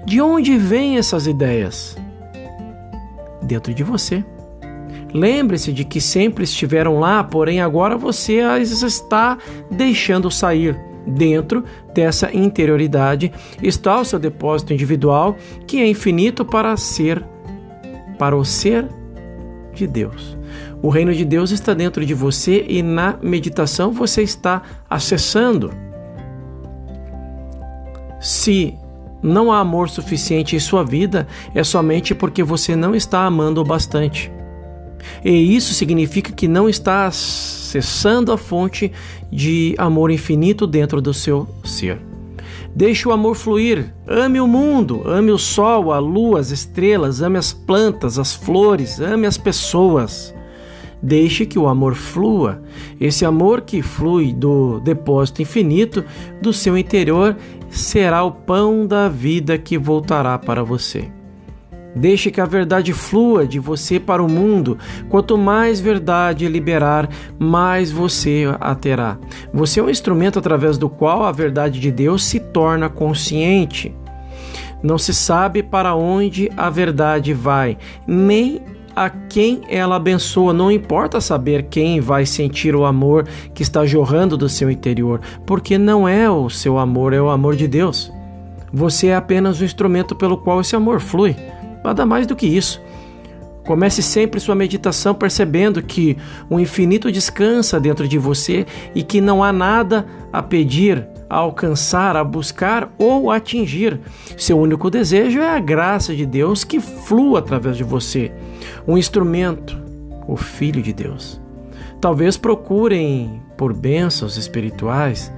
De 0.04 0.20
onde 0.20 0.56
vêm 0.56 0.98
essas 0.98 1.26
ideias? 1.26 1.96
Dentro 3.42 3.72
de 3.72 3.82
você. 3.82 4.24
Lembre-se 5.12 5.72
de 5.72 5.84
que 5.84 6.00
sempre 6.00 6.44
estiveram 6.44 6.98
lá, 6.98 7.22
porém 7.22 7.60
agora 7.60 7.96
você 7.96 8.40
as 8.40 8.82
está 8.82 9.38
deixando 9.70 10.30
sair. 10.30 10.78
Dentro 11.04 11.64
dessa 11.92 12.34
interioridade 12.34 13.32
está 13.60 14.00
o 14.00 14.04
seu 14.04 14.20
depósito 14.20 14.72
individual, 14.72 15.36
que 15.66 15.80
é 15.80 15.86
infinito 15.88 16.44
para 16.44 16.76
ser, 16.76 17.22
para 18.18 18.36
o 18.36 18.44
ser 18.44 18.86
de 19.74 19.86
Deus. 19.86 20.38
O 20.80 20.88
reino 20.88 21.12
de 21.12 21.24
Deus 21.24 21.50
está 21.50 21.74
dentro 21.74 22.06
de 22.06 22.14
você 22.14 22.64
e 22.68 22.82
na 22.82 23.18
meditação 23.20 23.90
você 23.90 24.22
está 24.22 24.62
acessando. 24.88 25.72
Se 28.20 28.78
não 29.22 29.52
há 29.52 29.60
amor 29.60 29.88
suficiente 29.88 30.56
em 30.56 30.60
sua 30.60 30.84
vida, 30.84 31.26
é 31.54 31.62
somente 31.62 32.14
porque 32.14 32.42
você 32.42 32.74
não 32.74 32.94
está 32.94 33.24
amando 33.24 33.60
o 33.60 33.64
bastante. 33.64 34.30
E 35.24 35.54
isso 35.54 35.74
significa 35.74 36.32
que 36.32 36.48
não 36.48 36.68
está 36.68 37.06
acessando 37.06 38.32
a 38.32 38.38
fonte 38.38 38.92
de 39.30 39.74
amor 39.78 40.10
infinito 40.10 40.66
dentro 40.66 41.00
do 41.00 41.14
seu 41.14 41.48
ser. 41.64 42.00
Deixe 42.74 43.06
o 43.06 43.12
amor 43.12 43.34
fluir. 43.34 43.92
Ame 44.06 44.40
o 44.40 44.46
mundo, 44.46 45.02
ame 45.04 45.30
o 45.30 45.38
sol, 45.38 45.92
a 45.92 45.98
lua, 45.98 46.40
as 46.40 46.50
estrelas, 46.50 47.20
ame 47.20 47.38
as 47.38 47.52
plantas, 47.52 48.18
as 48.18 48.34
flores, 48.34 48.98
ame 48.98 49.26
as 49.26 49.36
pessoas. 49.36 50.34
Deixe 51.02 51.44
que 51.44 51.58
o 51.58 51.66
amor 51.66 51.94
flua. 51.94 52.62
Esse 53.00 53.24
amor 53.24 53.62
que 53.62 53.82
flui 53.82 54.32
do 54.32 54.78
depósito 54.80 55.42
infinito 55.42 56.04
do 56.40 56.52
seu 56.52 56.78
interior 56.78 57.36
será 57.68 58.22
o 58.22 58.30
pão 58.30 58.86
da 58.86 59.08
vida 59.08 59.58
que 59.58 59.76
voltará 59.76 60.38
para 60.38 60.62
você. 60.62 61.10
Deixe 61.94 62.30
que 62.30 62.40
a 62.40 62.46
verdade 62.46 62.92
flua 62.92 63.46
de 63.46 63.58
você 63.58 64.00
para 64.00 64.22
o 64.22 64.30
mundo. 64.30 64.78
Quanto 65.08 65.36
mais 65.36 65.78
verdade 65.80 66.48
liberar, 66.48 67.08
mais 67.38 67.90
você 67.90 68.44
a 68.60 68.74
terá. 68.74 69.18
Você 69.52 69.80
é 69.80 69.82
um 69.82 69.90
instrumento 69.90 70.38
através 70.38 70.78
do 70.78 70.88
qual 70.88 71.24
a 71.24 71.32
verdade 71.32 71.80
de 71.80 71.90
Deus 71.90 72.24
se 72.24 72.40
torna 72.40 72.88
consciente. 72.88 73.94
Não 74.82 74.98
se 74.98 75.12
sabe 75.12 75.62
para 75.62 75.94
onde 75.94 76.50
a 76.56 76.68
verdade 76.68 77.32
vai, 77.32 77.78
nem 78.06 78.60
a 78.94 79.10
quem 79.10 79.62
ela 79.68 79.96
abençoa. 79.96 80.52
Não 80.52 80.70
importa 80.70 81.20
saber 81.20 81.64
quem 81.64 82.00
vai 82.00 82.26
sentir 82.26 82.74
o 82.74 82.84
amor 82.84 83.26
que 83.54 83.62
está 83.62 83.84
jorrando 83.84 84.36
do 84.36 84.48
seu 84.48 84.70
interior, 84.70 85.20
porque 85.46 85.78
não 85.78 86.08
é 86.08 86.30
o 86.30 86.48
seu 86.48 86.78
amor, 86.78 87.12
é 87.12 87.20
o 87.20 87.30
amor 87.30 87.56
de 87.56 87.66
Deus. 87.66 88.12
Você 88.72 89.08
é 89.08 89.16
apenas 89.16 89.60
o 89.60 89.64
instrumento 89.64 90.14
pelo 90.14 90.38
qual 90.38 90.60
esse 90.60 90.74
amor 90.74 91.00
flui. 91.00 91.36
Nada 91.84 92.06
mais 92.06 92.26
do 92.26 92.36
que 92.36 92.46
isso. 92.46 92.80
Comece 93.64 94.02
sempre 94.02 94.40
sua 94.40 94.54
meditação 94.54 95.14
percebendo 95.14 95.82
que 95.82 96.16
o 96.50 96.58
infinito 96.58 97.12
descansa 97.12 97.78
dentro 97.78 98.08
de 98.08 98.18
você 98.18 98.66
e 98.94 99.02
que 99.02 99.20
não 99.20 99.42
há 99.42 99.52
nada 99.52 100.04
a 100.32 100.42
pedir, 100.42 101.06
a 101.30 101.36
alcançar, 101.36 102.16
a 102.16 102.24
buscar 102.24 102.92
ou 102.98 103.30
atingir. 103.30 104.00
Seu 104.36 104.58
único 104.58 104.90
desejo 104.90 105.38
é 105.40 105.56
a 105.56 105.60
graça 105.60 106.14
de 106.14 106.26
Deus 106.26 106.64
que 106.64 106.80
flua 106.80 107.38
através 107.38 107.76
de 107.76 107.84
você. 107.84 108.32
Um 108.86 108.98
instrumento, 108.98 109.80
o 110.26 110.36
Filho 110.36 110.82
de 110.82 110.92
Deus. 110.92 111.40
Talvez 112.00 112.36
procurem 112.36 113.40
por 113.56 113.72
bênçãos 113.72 114.36
espirituais 114.36 115.32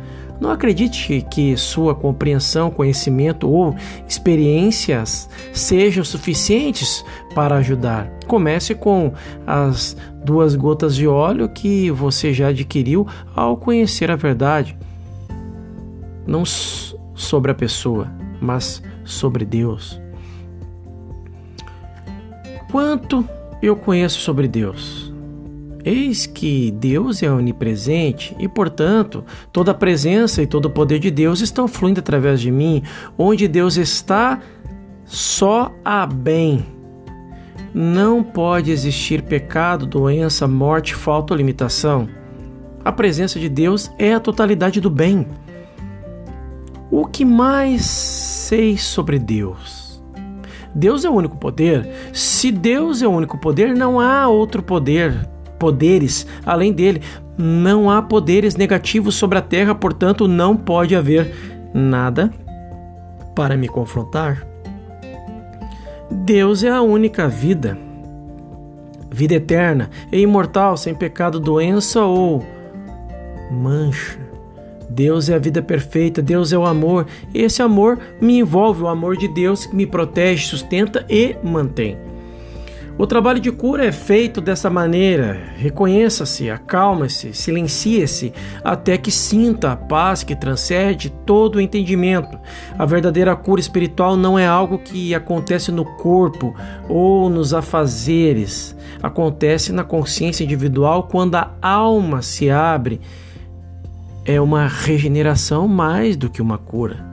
não 0.45 0.51
acredite 0.51 1.27
que 1.31 1.57
sua 1.57 1.95
compreensão, 1.95 2.71
conhecimento 2.71 3.49
ou 3.49 3.75
experiências 4.07 5.29
sejam 5.55 6.05
suficientes 6.05 7.03
para 7.35 7.57
ajudar. 7.57 8.11
Comece 8.27 8.75
com 8.75 9.15
as 9.47 9.97
duas 10.23 10.55
gotas 10.55 10.95
de 10.95 11.09
óleo 11.09 11.49
que 11.49 11.91
você 11.91 12.33
já 12.35 12.49
adquiriu 12.49 13.07
ao 13.35 13.57
conhecer 13.57 14.11
a 14.11 14.17
verdade. 14.17 14.77
Não 16.27 16.45
sobre 16.45 17.51
a 17.51 17.55
pessoa, 17.55 18.13
mas 18.39 18.83
sobre 19.03 19.47
Deus. 19.47 19.99
Quanto 22.71 23.27
eu 23.63 23.75
conheço 23.75 24.21
sobre 24.21 24.47
Deus? 24.47 25.04
Eis 25.85 26.25
que 26.25 26.71
Deus 26.71 27.23
é 27.23 27.31
onipresente 27.31 28.35
e, 28.39 28.49
portanto, 28.49 29.23
toda 29.53 29.73
a 29.73 29.75
presença 29.75 30.43
e 30.43 30.47
todo 30.47 30.65
o 30.65 30.71
poder 30.71 30.99
de 30.99 31.11
Deus 31.11 31.43
estão 31.43 31.69
fluindo 31.69 32.01
através 32.01 32.41
de 32.41 32.51
mim. 32.51 32.83
Onde 33.19 33.47
Deus 33.47 33.77
está, 33.77 34.41
só 35.05 35.71
há 35.85 36.07
bem. 36.07 36.65
Não 37.75 38.23
pode 38.23 38.71
existir 38.71 39.23
pecado, 39.23 39.85
doença, 39.85 40.49
morte, 40.49 40.95
falta 40.95 41.35
ou 41.35 41.37
limitação. 41.37 42.09
A 42.83 42.91
presença 42.91 43.39
de 43.39 43.51
Deus 43.51 43.91
é 43.99 44.15
a 44.15 44.21
totalidade 44.21 44.81
do 44.81 44.89
bem. 44.89 45.27
O 46.91 47.05
que 47.05 47.27
mais 47.27 47.85
sei 47.85 48.79
sobre 48.79 49.19
Deus? 49.19 50.03
Deus 50.75 51.05
é 51.05 51.11
o 51.11 51.15
único 51.15 51.37
poder. 51.37 51.87
Se 52.13 52.51
Deus 52.51 53.03
é 53.03 53.07
o 53.07 53.11
único 53.11 53.37
poder, 53.37 53.75
não 53.75 54.01
há 54.01 54.29
outro 54.29 54.63
poder 54.63 55.34
poderes 55.59 56.27
além 56.45 56.73
dele. 56.73 57.03
Não 57.37 57.91
há 57.91 58.01
poderes 58.01 58.55
negativos 58.55 59.15
sobre 59.17 59.39
a 59.39 59.43
terra, 59.43 59.75
portanto, 59.75 60.29
não 60.29 60.57
pode 60.57 60.95
haver 60.95 61.33
nada 61.75 62.33
para 63.35 63.57
me 63.57 63.69
confrontar. 63.69 64.47
Deus 66.11 66.63
é 66.63 66.69
a 66.69 66.81
única 66.81 67.27
vida, 67.27 67.77
vida 69.11 69.35
eterna 69.35 69.91
e 70.13 70.21
imortal, 70.21 70.77
sem 70.77 70.95
pecado, 70.95 71.41
doença 71.41 72.03
ou 72.05 72.45
mancha. 73.51 74.19
Deus 74.89 75.29
é 75.29 75.35
a 75.35 75.39
vida 75.39 75.61
perfeita, 75.61 76.23
Deus 76.23 76.53
é 76.53 76.59
o 76.59 76.65
amor. 76.65 77.07
Esse 77.35 77.63
amor 77.63 77.99
me 78.21 78.39
envolve, 78.39 78.83
o 78.83 78.89
amor 78.89 79.17
de 79.17 79.27
Deus 79.27 79.67
que 79.67 79.75
me 79.75 79.87
protege, 79.87 80.47
sustenta 80.47 81.05
e 81.09 81.35
mantém. 81.43 81.99
O 82.97 83.09
trabalho 83.09 83.41
de 83.41 83.51
cura 83.51 83.85
é 83.85 83.91
feito 83.91 84.41
dessa 84.41 84.71
maneira. 84.71 85.49
Reconheça-se, 85.57 86.49
acalme-se, 86.49 87.35
silencie-se, 87.35 88.33
até 88.63 88.97
que 88.97 89.11
sinta 89.11 89.73
a 89.73 89.77
paz 89.77 90.23
que 90.23 90.37
transcende 90.37 91.11
todo 91.11 91.57
o 91.57 91.61
entendimento. 91.61 92.39
A 92.79 92.87
verdadeira 92.87 93.35
cura 93.35 93.61
espiritual 93.61 94.17
não 94.17 94.39
é 94.39 94.47
algo 94.47 94.79
que 94.79 95.13
acontece 95.13 95.73
no 95.73 95.85
corpo 95.85 96.55
ou 96.89 97.29
nos 97.29 97.53
afazeres. 97.53 98.77
Acontece 99.03 99.73
na 99.73 99.83
consciência 99.83 100.45
individual 100.45 101.09
quando 101.11 101.35
a 101.35 101.51
alma 101.61 102.23
se 102.23 102.49
abre. 102.49 103.01
É 104.25 104.41
uma 104.41 104.69
regeneração 104.69 105.67
mais 105.67 106.17
do 106.17 106.31
que 106.31 106.41
uma 106.41 106.59
cura. 106.59 107.05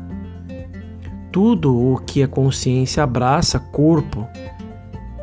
Tudo 1.31 1.75
o 1.75 1.97
que 1.97 2.21
a 2.21 2.27
consciência 2.27 3.01
abraça, 3.01 3.57
corpo, 3.57 4.27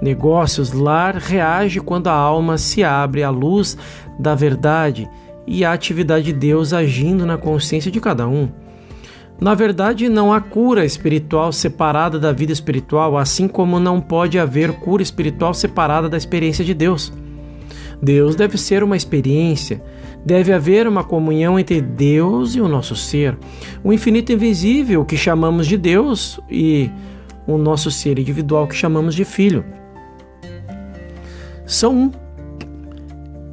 Negócios 0.00 0.72
Lar 0.72 1.16
reage 1.16 1.80
quando 1.80 2.06
a 2.06 2.12
alma 2.12 2.56
se 2.56 2.84
abre 2.84 3.22
à 3.22 3.30
luz 3.30 3.76
da 4.18 4.34
verdade 4.34 5.08
e 5.46 5.64
à 5.64 5.72
atividade 5.72 6.26
de 6.26 6.32
Deus 6.32 6.72
agindo 6.72 7.26
na 7.26 7.36
consciência 7.36 7.90
de 7.90 8.00
cada 8.00 8.28
um. 8.28 8.48
Na 9.40 9.54
verdade, 9.54 10.08
não 10.08 10.32
há 10.32 10.40
cura 10.40 10.84
espiritual 10.84 11.52
separada 11.52 12.18
da 12.18 12.32
vida 12.32 12.52
espiritual, 12.52 13.16
assim 13.16 13.46
como 13.46 13.78
não 13.78 14.00
pode 14.00 14.38
haver 14.38 14.72
cura 14.72 15.02
espiritual 15.02 15.54
separada 15.54 16.08
da 16.08 16.16
experiência 16.16 16.64
de 16.64 16.74
Deus. 16.74 17.12
Deus 18.02 18.36
deve 18.36 18.58
ser 18.58 18.82
uma 18.82 18.96
experiência, 18.96 19.82
deve 20.24 20.52
haver 20.52 20.86
uma 20.86 21.02
comunhão 21.02 21.58
entre 21.58 21.80
Deus 21.80 22.54
e 22.54 22.60
o 22.60 22.68
nosso 22.68 22.94
ser, 22.94 23.36
o 23.82 23.92
infinito 23.92 24.32
invisível 24.32 25.04
que 25.04 25.16
chamamos 25.16 25.66
de 25.66 25.76
Deus 25.76 26.38
e 26.50 26.90
o 27.46 27.56
nosso 27.56 27.90
ser 27.90 28.18
individual 28.18 28.66
que 28.66 28.74
chamamos 28.74 29.14
de 29.14 29.24
filho 29.24 29.64
são 31.68 31.94
um. 31.94 32.12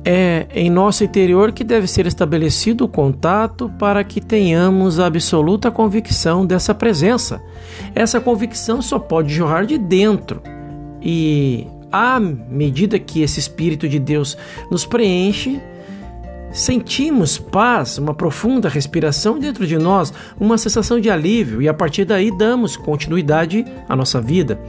É 0.08 0.48
em 0.54 0.70
nosso 0.70 1.04
interior 1.04 1.52
que 1.52 1.64
deve 1.64 1.88
ser 1.88 2.06
estabelecido 2.06 2.86
o 2.86 2.88
contato 2.88 3.72
para 3.80 4.04
que 4.04 4.22
tenhamos 4.22 5.00
a 5.00 5.08
absoluta 5.08 5.72
convicção 5.72 6.46
dessa 6.46 6.74
presença. 6.74 7.42
Essa 7.94 8.22
convicção 8.22 8.82
só 8.82 9.00
pode 9.00 9.34
jorrar 9.34 9.66
de 9.66 9.78
dentro. 9.78 10.42
E 11.02 11.68
à 11.92 12.20
medida 12.20 13.00
que 13.00 13.22
esse 13.22 13.40
Espírito 13.40 13.90
de 13.90 14.00
Deus 14.00 14.38
nos 14.70 14.86
preenche, 14.86 15.60
sentimos 16.52 17.40
paz, 17.40 17.98
uma 17.98 18.14
profunda 18.14 18.70
respiração 18.70 19.40
dentro 19.40 19.66
de 19.66 19.78
nós, 19.78 20.14
uma 20.40 20.58
sensação 20.58 21.00
de 21.00 21.10
alívio, 21.10 21.64
e 21.64 21.68
a 21.68 21.74
partir 21.74 22.06
daí 22.06 22.30
damos 22.38 22.78
continuidade 22.78 23.66
à 23.90 23.96
nossa 23.96 24.22
vida. 24.22 24.60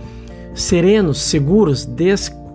Serenos, 0.55 1.21
seguros, 1.21 1.85
descansados 1.85 2.46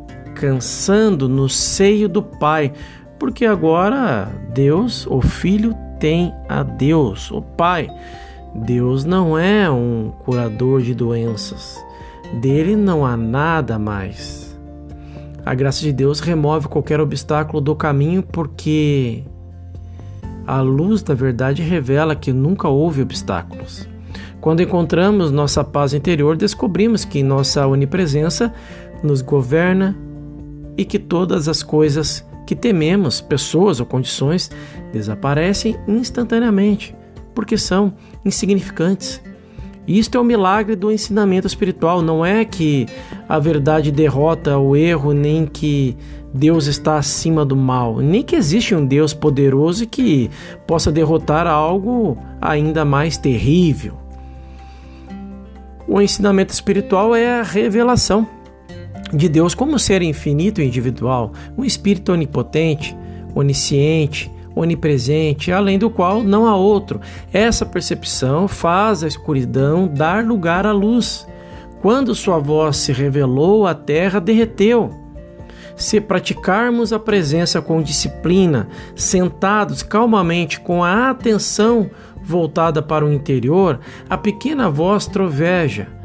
descansando 0.41 1.29
no 1.29 1.47
seio 1.47 2.09
do 2.09 2.23
Pai, 2.23 2.73
porque 3.19 3.45
agora 3.45 4.27
Deus, 4.53 5.05
o 5.05 5.21
Filho, 5.21 5.75
tem 5.99 6.33
a 6.49 6.63
Deus, 6.63 7.29
o 7.29 7.41
Pai. 7.41 7.87
Deus 8.55 9.05
não 9.05 9.37
é 9.37 9.69
um 9.69 10.11
curador 10.25 10.81
de 10.81 10.95
doenças, 10.95 11.79
dele 12.41 12.75
não 12.75 13.05
há 13.05 13.15
nada 13.15 13.77
mais. 13.77 14.57
A 15.45 15.53
graça 15.53 15.81
de 15.81 15.93
Deus 15.93 16.19
remove 16.19 16.67
qualquer 16.67 16.99
obstáculo 16.99 17.61
do 17.61 17.75
caminho, 17.75 18.23
porque 18.23 19.23
a 20.47 20.59
luz 20.59 21.03
da 21.03 21.13
verdade 21.13 21.61
revela 21.61 22.15
que 22.15 22.33
nunca 22.33 22.67
houve 22.67 23.01
obstáculos. 23.03 23.87
Quando 24.39 24.61
encontramos 24.61 25.29
nossa 25.31 25.63
paz 25.63 25.93
interior, 25.93 26.35
descobrimos 26.35 27.05
que 27.05 27.21
nossa 27.21 27.67
onipresença 27.67 28.51
nos 29.03 29.21
governa, 29.21 29.95
e 30.77 30.85
que 30.85 30.99
todas 30.99 31.47
as 31.47 31.63
coisas 31.63 32.25
que 32.45 32.55
tememos, 32.55 33.21
pessoas 33.21 33.79
ou 33.79 33.85
condições, 33.85 34.51
desaparecem 34.91 35.77
instantaneamente, 35.87 36.95
porque 37.33 37.57
são 37.57 37.93
insignificantes. 38.25 39.21
Isto 39.87 40.17
é 40.17 40.21
o 40.21 40.23
milagre 40.23 40.75
do 40.75 40.91
ensinamento 40.91 41.47
espiritual, 41.47 42.01
não 42.01 42.25
é 42.25 42.45
que 42.45 42.85
a 43.27 43.39
verdade 43.39 43.91
derrota 43.91 44.57
o 44.57 44.75
erro, 44.75 45.11
nem 45.13 45.45
que 45.45 45.97
Deus 46.33 46.67
está 46.67 46.97
acima 46.97 47.43
do 47.43 47.55
mal, 47.55 47.97
nem 47.97 48.23
que 48.23 48.35
existe 48.35 48.75
um 48.75 48.85
Deus 48.85 49.13
poderoso 49.13 49.87
que 49.87 50.29
possa 50.67 50.91
derrotar 50.91 51.47
algo 51.47 52.17
ainda 52.39 52.85
mais 52.85 53.17
terrível. 53.17 53.97
O 55.87 55.99
ensinamento 55.99 56.53
espiritual 56.53 57.15
é 57.15 57.39
a 57.39 57.43
revelação 57.43 58.27
de 59.13 59.27
Deus 59.27 59.53
como 59.53 59.77
ser 59.77 60.01
infinito 60.01 60.61
e 60.61 60.65
individual, 60.65 61.31
um 61.57 61.63
espírito 61.63 62.11
onipotente, 62.13 62.95
onisciente, 63.35 64.31
onipresente, 64.55 65.51
além 65.51 65.77
do 65.77 65.89
qual 65.89 66.23
não 66.23 66.45
há 66.45 66.55
outro. 66.55 66.99
Essa 67.31 67.65
percepção 67.65 68.47
faz 68.47 69.03
a 69.03 69.07
escuridão 69.07 69.87
dar 69.87 70.25
lugar 70.25 70.65
à 70.65 70.71
luz. 70.71 71.27
Quando 71.81 72.13
sua 72.13 72.37
voz 72.37 72.77
se 72.77 72.91
revelou, 72.91 73.65
a 73.65 73.73
terra 73.73 74.19
derreteu. 74.19 74.89
Se 75.75 75.99
praticarmos 75.99 76.93
a 76.93 76.99
presença 76.99 77.61
com 77.61 77.81
disciplina, 77.81 78.67
sentados 78.95 79.81
calmamente 79.81 80.59
com 80.59 80.83
a 80.83 81.09
atenção 81.09 81.89
voltada 82.21 82.83
para 82.83 83.03
o 83.03 83.11
interior, 83.11 83.79
a 84.07 84.15
pequena 84.15 84.69
voz 84.69 85.07
troveja 85.07 86.00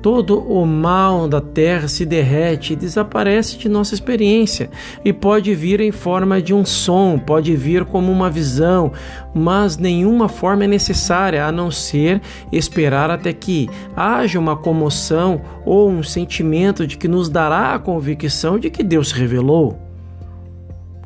Todo 0.00 0.38
o 0.40 0.64
mal 0.64 1.26
da 1.26 1.40
terra 1.40 1.88
se 1.88 2.06
derrete 2.06 2.72
e 2.72 2.76
desaparece 2.76 3.58
de 3.58 3.68
nossa 3.68 3.94
experiência 3.94 4.70
e 5.04 5.12
pode 5.12 5.52
vir 5.56 5.80
em 5.80 5.90
forma 5.90 6.40
de 6.40 6.54
um 6.54 6.64
som, 6.64 7.18
pode 7.18 7.56
vir 7.56 7.84
como 7.84 8.12
uma 8.12 8.30
visão, 8.30 8.92
mas 9.34 9.76
nenhuma 9.76 10.28
forma 10.28 10.64
é 10.64 10.68
necessária 10.68 11.44
a 11.44 11.50
não 11.50 11.68
ser 11.68 12.22
esperar 12.52 13.10
até 13.10 13.32
que 13.32 13.68
haja 13.96 14.38
uma 14.38 14.56
comoção 14.56 15.40
ou 15.64 15.90
um 15.90 16.02
sentimento 16.02 16.86
de 16.86 16.96
que 16.96 17.08
nos 17.08 17.28
dará 17.28 17.74
a 17.74 17.78
convicção 17.78 18.56
de 18.56 18.70
que 18.70 18.84
Deus 18.84 19.08
se 19.08 19.14
revelou. 19.16 19.76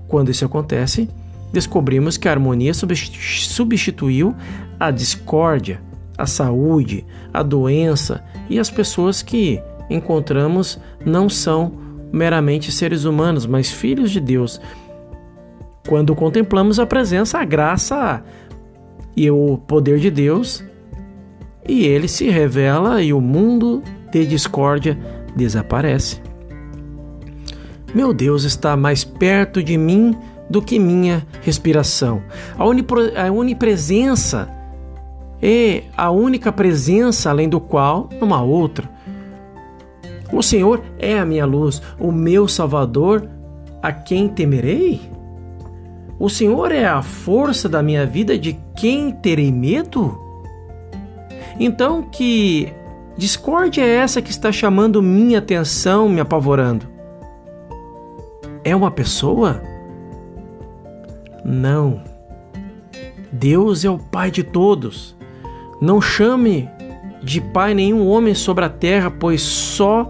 Quando 0.07 0.31
isso 0.31 0.45
acontece, 0.45 1.09
descobrimos 1.51 2.19
que 2.19 2.29
a 2.29 2.31
harmonia 2.31 2.75
substituiu 2.75 4.35
a 4.79 4.91
discórdia 4.91 5.81
a 6.17 6.27
saúde, 6.27 7.05
a 7.33 7.43
doença 7.43 8.23
e 8.49 8.59
as 8.59 8.71
pessoas 8.71 9.23
que 9.23 9.61
encontramos 9.89 10.79
não 11.05 11.29
são 11.29 11.73
meramente 12.13 12.71
seres 12.71 13.05
humanos, 13.05 13.47
mas 13.47 13.71
filhos 13.71 14.11
de 14.11 14.21
Deus. 14.21 14.61
Quando 15.89 16.15
contemplamos 16.15 16.79
a 16.79 16.87
presença, 16.87 17.39
a 17.39 17.45
graça 17.45 18.23
e 19.17 19.31
o 19.31 19.59
poder 19.59 19.99
de 19.99 20.11
Deus, 20.11 20.63
e 21.69 21.85
ele 21.85 22.09
se 22.09 22.29
revela 22.29 23.03
e 23.03 23.13
o 23.13 23.21
mundo 23.21 23.83
de 24.11 24.27
discórdia 24.27 24.99
desaparece. 25.35 26.21
Meu 27.95 28.13
Deus 28.13 28.45
está 28.45 28.77
mais 28.77 29.05
perto 29.05 29.63
de 29.63 29.77
mim 29.77 30.17
do 30.49 30.63
que 30.63 30.79
minha 30.79 31.27
respiração. 31.43 32.23
A, 32.59 33.31
onipresença 33.31 34.49
é 35.43 35.83
a 35.97 36.11
única 36.11 36.53
presença 36.53 37.29
além 37.29 37.49
do 37.49 37.61
qual 37.61 38.09
não 38.21 38.33
há 38.33 38.41
outra. 38.41 38.89
O 40.33 40.43
Senhor 40.43 40.81
é 40.99 41.19
a 41.19 41.27
minha 41.27 41.45
luz, 41.45 41.83
o 41.99 42.13
meu 42.13 42.47
Salvador, 42.47 43.29
a 43.83 43.93
quem 43.93 44.29
temerei? 44.29 45.01
O 46.19 46.31
Senhor 46.31 46.71
é 46.71 46.87
a 46.87 47.03
força 47.03 47.69
da 47.69 47.83
minha 47.83 48.07
vida, 48.07 48.39
de 48.39 48.57
quem 48.77 49.11
terei 49.11 49.51
medo? 49.51 50.17
Então, 51.59 52.03
que 52.03 52.73
discórdia 53.17 53.83
é 53.83 53.97
essa 53.97 54.23
que 54.23 54.31
está 54.31 54.53
chamando 54.53 55.03
minha 55.03 55.41
atenção, 55.41 56.09
me 56.09 56.21
apavorando? 56.21 56.87
É 58.65 58.75
uma 58.75 58.91
pessoa? 58.91 59.61
Não. 61.45 62.01
Deus 63.33 63.85
é 63.85 63.91
o 63.91 63.99
Pai 63.99 64.31
de 64.31 64.45
todos. 64.45 65.17
Não 65.83 66.01
chame 66.01 66.71
de 67.25 67.41
pai 67.41 67.75
nenhum 67.75 68.07
homem 68.07 68.37
sobre 68.37 68.65
a 68.65 68.69
terra, 68.69 69.11
pois 69.11 69.43
só 69.43 70.09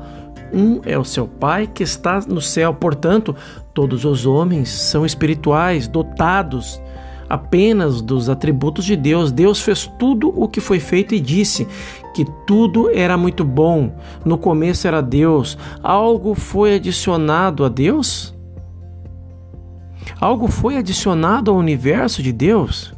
um 0.52 0.82
é 0.84 0.98
o 0.98 1.04
seu 1.04 1.26
pai 1.26 1.66
que 1.66 1.82
está 1.82 2.20
no 2.28 2.42
céu. 2.42 2.74
Portanto, 2.74 3.34
todos 3.72 4.04
os 4.04 4.26
homens 4.26 4.68
são 4.68 5.06
espirituais, 5.06 5.88
dotados 5.88 6.78
apenas 7.26 8.02
dos 8.02 8.28
atributos 8.28 8.84
de 8.84 8.94
Deus. 8.94 9.32
Deus 9.32 9.62
fez 9.62 9.90
tudo 9.98 10.28
o 10.28 10.46
que 10.46 10.60
foi 10.60 10.78
feito 10.78 11.14
e 11.14 11.20
disse 11.20 11.66
que 12.14 12.26
tudo 12.46 12.90
era 12.90 13.16
muito 13.16 13.42
bom. 13.42 13.96
No 14.26 14.36
começo 14.36 14.86
era 14.86 15.00
Deus. 15.00 15.56
Algo 15.82 16.34
foi 16.34 16.74
adicionado 16.74 17.64
a 17.64 17.70
Deus? 17.70 18.34
Algo 20.20 20.48
foi 20.48 20.76
adicionado 20.76 21.50
ao 21.50 21.56
universo 21.56 22.22
de 22.22 22.30
Deus? 22.30 22.92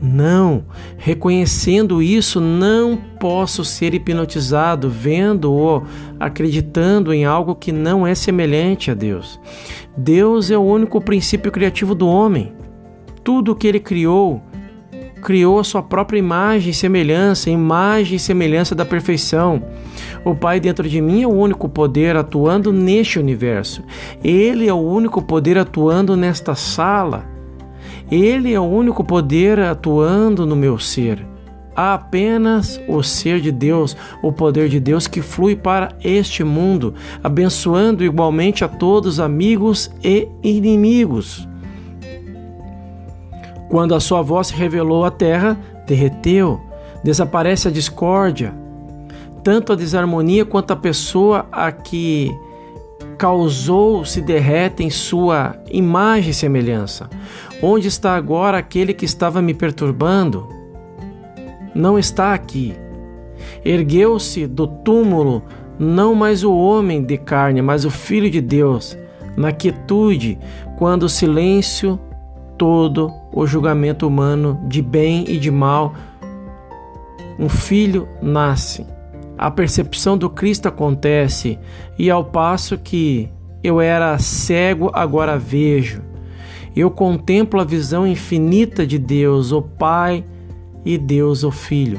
Não, 0.00 0.64
reconhecendo 0.98 2.02
isso, 2.02 2.38
não 2.38 2.98
posso 3.18 3.64
ser 3.64 3.94
hipnotizado 3.94 4.90
vendo 4.90 5.50
ou 5.50 5.84
acreditando 6.20 7.14
em 7.14 7.24
algo 7.24 7.54
que 7.54 7.72
não 7.72 8.06
é 8.06 8.14
semelhante 8.14 8.90
a 8.90 8.94
Deus. 8.94 9.40
Deus 9.96 10.50
é 10.50 10.58
o 10.58 10.62
único 10.62 11.00
princípio 11.00 11.50
criativo 11.50 11.94
do 11.94 12.06
homem. 12.06 12.52
Tudo 13.24 13.52
o 13.52 13.54
que 13.54 13.66
ele 13.66 13.80
criou, 13.80 14.42
criou 15.22 15.58
a 15.58 15.64
sua 15.64 15.82
própria 15.82 16.18
imagem 16.18 16.70
e 16.70 16.74
semelhança, 16.74 17.48
imagem 17.48 18.16
e 18.16 18.20
semelhança 18.20 18.74
da 18.74 18.84
perfeição. 18.84 19.62
O 20.22 20.34
Pai 20.34 20.60
dentro 20.60 20.86
de 20.86 21.00
mim 21.00 21.22
é 21.22 21.26
o 21.26 21.32
único 21.32 21.70
poder 21.70 22.16
atuando 22.16 22.70
neste 22.70 23.18
universo. 23.18 23.82
Ele 24.22 24.68
é 24.68 24.74
o 24.74 24.76
único 24.76 25.22
poder 25.22 25.56
atuando 25.56 26.14
nesta 26.16 26.54
sala 26.54 27.35
ele 28.10 28.52
é 28.52 28.60
o 28.60 28.64
único 28.64 29.02
poder 29.02 29.58
atuando 29.58 30.46
no 30.46 30.54
meu 30.54 30.78
ser. 30.78 31.26
Há 31.74 31.94
apenas 31.94 32.80
o 32.88 33.02
ser 33.02 33.40
de 33.40 33.52
Deus, 33.52 33.94
o 34.22 34.32
poder 34.32 34.68
de 34.70 34.80
Deus 34.80 35.06
que 35.06 35.20
flui 35.20 35.54
para 35.54 35.90
este 36.02 36.42
mundo, 36.42 36.94
abençoando 37.22 38.02
igualmente 38.02 38.64
a 38.64 38.68
todos, 38.68 39.20
amigos 39.20 39.90
e 40.02 40.26
inimigos. 40.42 41.46
Quando 43.68 43.94
a 43.94 44.00
sua 44.00 44.22
voz 44.22 44.48
revelou 44.50 45.04
à 45.04 45.10
terra, 45.10 45.58
derreteu, 45.86 46.60
desaparece 47.04 47.68
a 47.68 47.70
discórdia, 47.70 48.54
tanto 49.42 49.72
a 49.72 49.76
desarmonia 49.76 50.46
quanto 50.46 50.72
a 50.72 50.76
pessoa 50.76 51.46
a 51.52 51.70
que 51.70 52.34
causou 53.18 54.04
se 54.04 54.20
derrete 54.20 54.82
em 54.82 54.90
sua 54.90 55.56
imagem 55.70 56.30
e 56.30 56.34
semelhança. 56.34 57.08
Onde 57.62 57.88
está 57.88 58.14
agora 58.14 58.58
aquele 58.58 58.92
que 58.92 59.06
estava 59.06 59.40
me 59.40 59.54
perturbando? 59.54 60.46
Não 61.74 61.98
está 61.98 62.34
aqui. 62.34 62.74
Ergueu-se 63.64 64.46
do 64.46 64.66
túmulo 64.66 65.42
não 65.78 66.14
mais 66.14 66.44
o 66.44 66.54
homem 66.54 67.02
de 67.02 67.16
carne, 67.16 67.62
mas 67.62 67.84
o 67.84 67.90
Filho 67.90 68.30
de 68.30 68.40
Deus, 68.40 68.96
na 69.36 69.52
quietude, 69.52 70.38
quando 70.78 71.04
o 71.04 71.08
silêncio 71.08 71.98
todo, 72.58 73.12
o 73.32 73.46
julgamento 73.46 74.06
humano 74.06 74.60
de 74.66 74.80
bem 74.80 75.24
e 75.28 75.38
de 75.38 75.50
mal, 75.50 75.94
um 77.38 77.48
filho 77.48 78.08
nasce. 78.22 78.86
A 79.36 79.50
percepção 79.50 80.16
do 80.16 80.30
Cristo 80.30 80.66
acontece, 80.66 81.58
e 81.98 82.10
ao 82.10 82.24
passo 82.24 82.78
que 82.78 83.28
eu 83.62 83.80
era 83.80 84.18
cego, 84.18 84.90
agora 84.94 85.38
vejo 85.38 86.15
eu 86.76 86.90
contemplo 86.90 87.58
a 87.58 87.64
visão 87.64 88.06
infinita 88.06 88.86
de 88.86 88.98
Deus, 88.98 89.50
o 89.50 89.62
Pai 89.62 90.22
e 90.84 90.98
Deus, 90.98 91.42
o 91.42 91.50
Filho. 91.50 91.98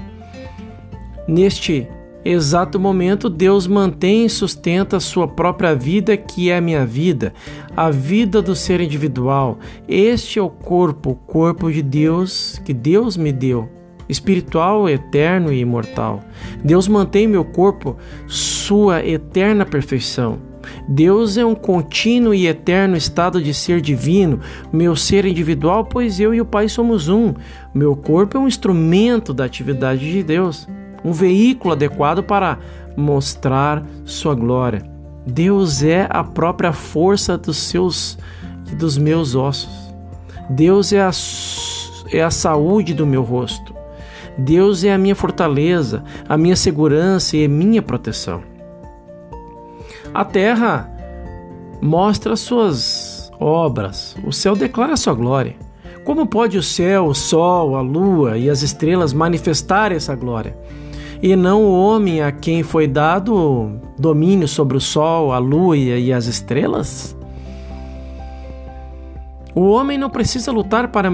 Neste 1.28 1.88
exato 2.24 2.80
momento, 2.80 3.28
Deus 3.30 3.66
mantém 3.66 4.26
e 4.26 4.30
sustenta 4.30 4.98
a 4.98 5.00
sua 5.00 5.28
própria 5.28 5.74
vida, 5.74 6.16
que 6.16 6.52
é 6.52 6.58
a 6.58 6.62
minha 6.62 6.86
vida, 6.86 7.34
a 7.76 7.90
vida 7.90 8.42
do 8.42 8.56
ser 8.56 8.80
individual. 8.80 9.58
Este 9.88 10.38
é 10.38 10.42
o 10.42 10.50
corpo, 10.50 11.12
o 11.12 11.16
corpo 11.16 11.72
de 11.72 11.82
Deus 11.82 12.62
que 12.64 12.74
Deus 12.74 13.18
me 13.18 13.32
deu, 13.32 13.68
espiritual, 14.08 14.88
eterno 14.88 15.52
e 15.52 15.60
imortal. 15.60 16.24
Deus 16.64 16.88
mantém 16.88 17.28
meu 17.28 17.44
corpo, 17.44 17.98
sua 18.28 19.04
eterna 19.04 19.66
perfeição. 19.66 20.47
Deus 20.88 21.38
é 21.38 21.46
um 21.46 21.56
contínuo 21.56 22.34
e 22.34 22.48
eterno 22.48 22.96
estado 22.96 23.42
de 23.42 23.54
ser 23.54 23.82
divino, 23.82 24.40
meu 24.72 24.96
ser 24.96 25.26
individual, 25.26 25.86
pois 25.86 26.20
eu 26.20 26.34
e 26.34 26.42
o 26.42 26.46
Pai 26.46 26.70
somos 26.70 27.08
um. 27.08 27.34
Meu 27.74 27.96
corpo 27.96 28.38
é 28.38 28.40
um 28.40 28.48
instrumento 28.48 29.34
da 29.34 29.46
atividade 29.46 30.12
de 30.12 30.24
Deus, 30.24 30.68
um 31.04 31.12
veículo 31.12 31.74
adequado 31.74 32.24
para 32.24 32.58
mostrar 32.96 33.86
sua 34.06 34.34
glória. 34.34 34.84
Deus 35.26 35.84
é 35.84 36.08
a 36.10 36.24
própria 36.24 36.72
força 36.72 37.38
dos 37.38 37.58
seus 37.58 38.18
e 38.72 38.76
dos 38.76 38.98
meus 38.98 39.36
ossos. 39.36 39.94
Deus 40.50 40.94
é 40.94 41.02
a, 41.02 41.12
é 42.12 42.24
a 42.24 42.32
saúde 42.32 42.94
do 42.94 43.06
meu 43.06 43.22
rosto. 43.22 43.76
Deus 44.38 44.84
é 44.84 44.94
a 44.94 44.98
minha 44.98 45.16
fortaleza, 45.16 46.04
a 46.30 46.38
minha 46.38 46.56
segurança 46.56 47.36
e 47.36 47.46
a 47.46 47.50
minha 47.50 47.82
proteção. 47.82 48.57
A 50.14 50.26
terra 50.26 50.90
mostra 51.82 52.36
suas 52.36 53.32
obras, 53.40 54.16
o 54.26 54.32
céu 54.32 54.56
declara 54.56 54.98
sua 54.98 55.14
glória. 55.14 55.56
Como 56.04 56.26
pode 56.26 56.58
o 56.58 56.64
céu, 56.64 57.06
o 57.06 57.14
sol, 57.14 57.76
a 57.76 57.82
lua 57.82 58.38
e 58.38 58.50
as 58.50 58.62
estrelas 58.62 59.14
manifestar 59.14 59.92
essa 59.92 60.16
glória? 60.16 60.56
e 61.22 61.36
não 61.36 61.64
o 61.64 61.72
homem 61.72 62.22
a 62.22 62.32
quem 62.32 62.64
foi 62.64 62.88
dado 62.88 63.80
domínio 63.98 64.48
sobre 64.48 64.78
o 64.78 64.82
sol, 64.82 65.32
a 65.32 65.38
lua 65.38 65.76
e 65.78 66.14
as 66.14 66.26
estrelas? 66.26 67.16
O 69.56 69.70
homem 69.70 69.98
não 69.98 70.10
precisa 70.10 70.52
lutar 70.52 70.90
para 70.90 71.10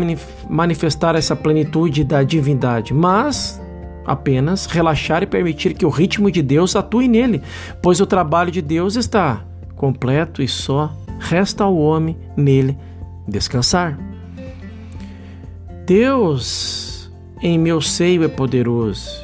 manifestar 0.50 1.16
essa 1.16 1.36
plenitude 1.36 2.04
da 2.04 2.24
divindade, 2.24 2.94
mas 2.94 3.62
apenas 4.06 4.66
relaxar 4.66 5.24
e 5.24 5.28
permitir 5.28 5.74
que 5.74 5.86
o 5.86 5.90
ritmo 5.90 6.30
de 6.32 6.42
Deus 6.42 6.76
atue 6.76 7.08
nele, 7.08 7.42
pois 7.82 8.00
o 8.00 8.06
trabalho 8.06 8.52
de 8.52 8.62
Deus 8.62 8.96
está 8.96 9.44
completo 9.76 10.42
e 10.42 10.48
só 10.48 10.94
resta 11.20 11.64
ao 11.64 11.78
homem 11.78 12.18
nele 12.36 12.78
descansar. 13.28 13.98
Deus 15.86 17.12
em 17.42 17.58
meu 17.60 17.82
seio 17.82 18.24
é 18.24 18.28
poderoso, 18.28 19.24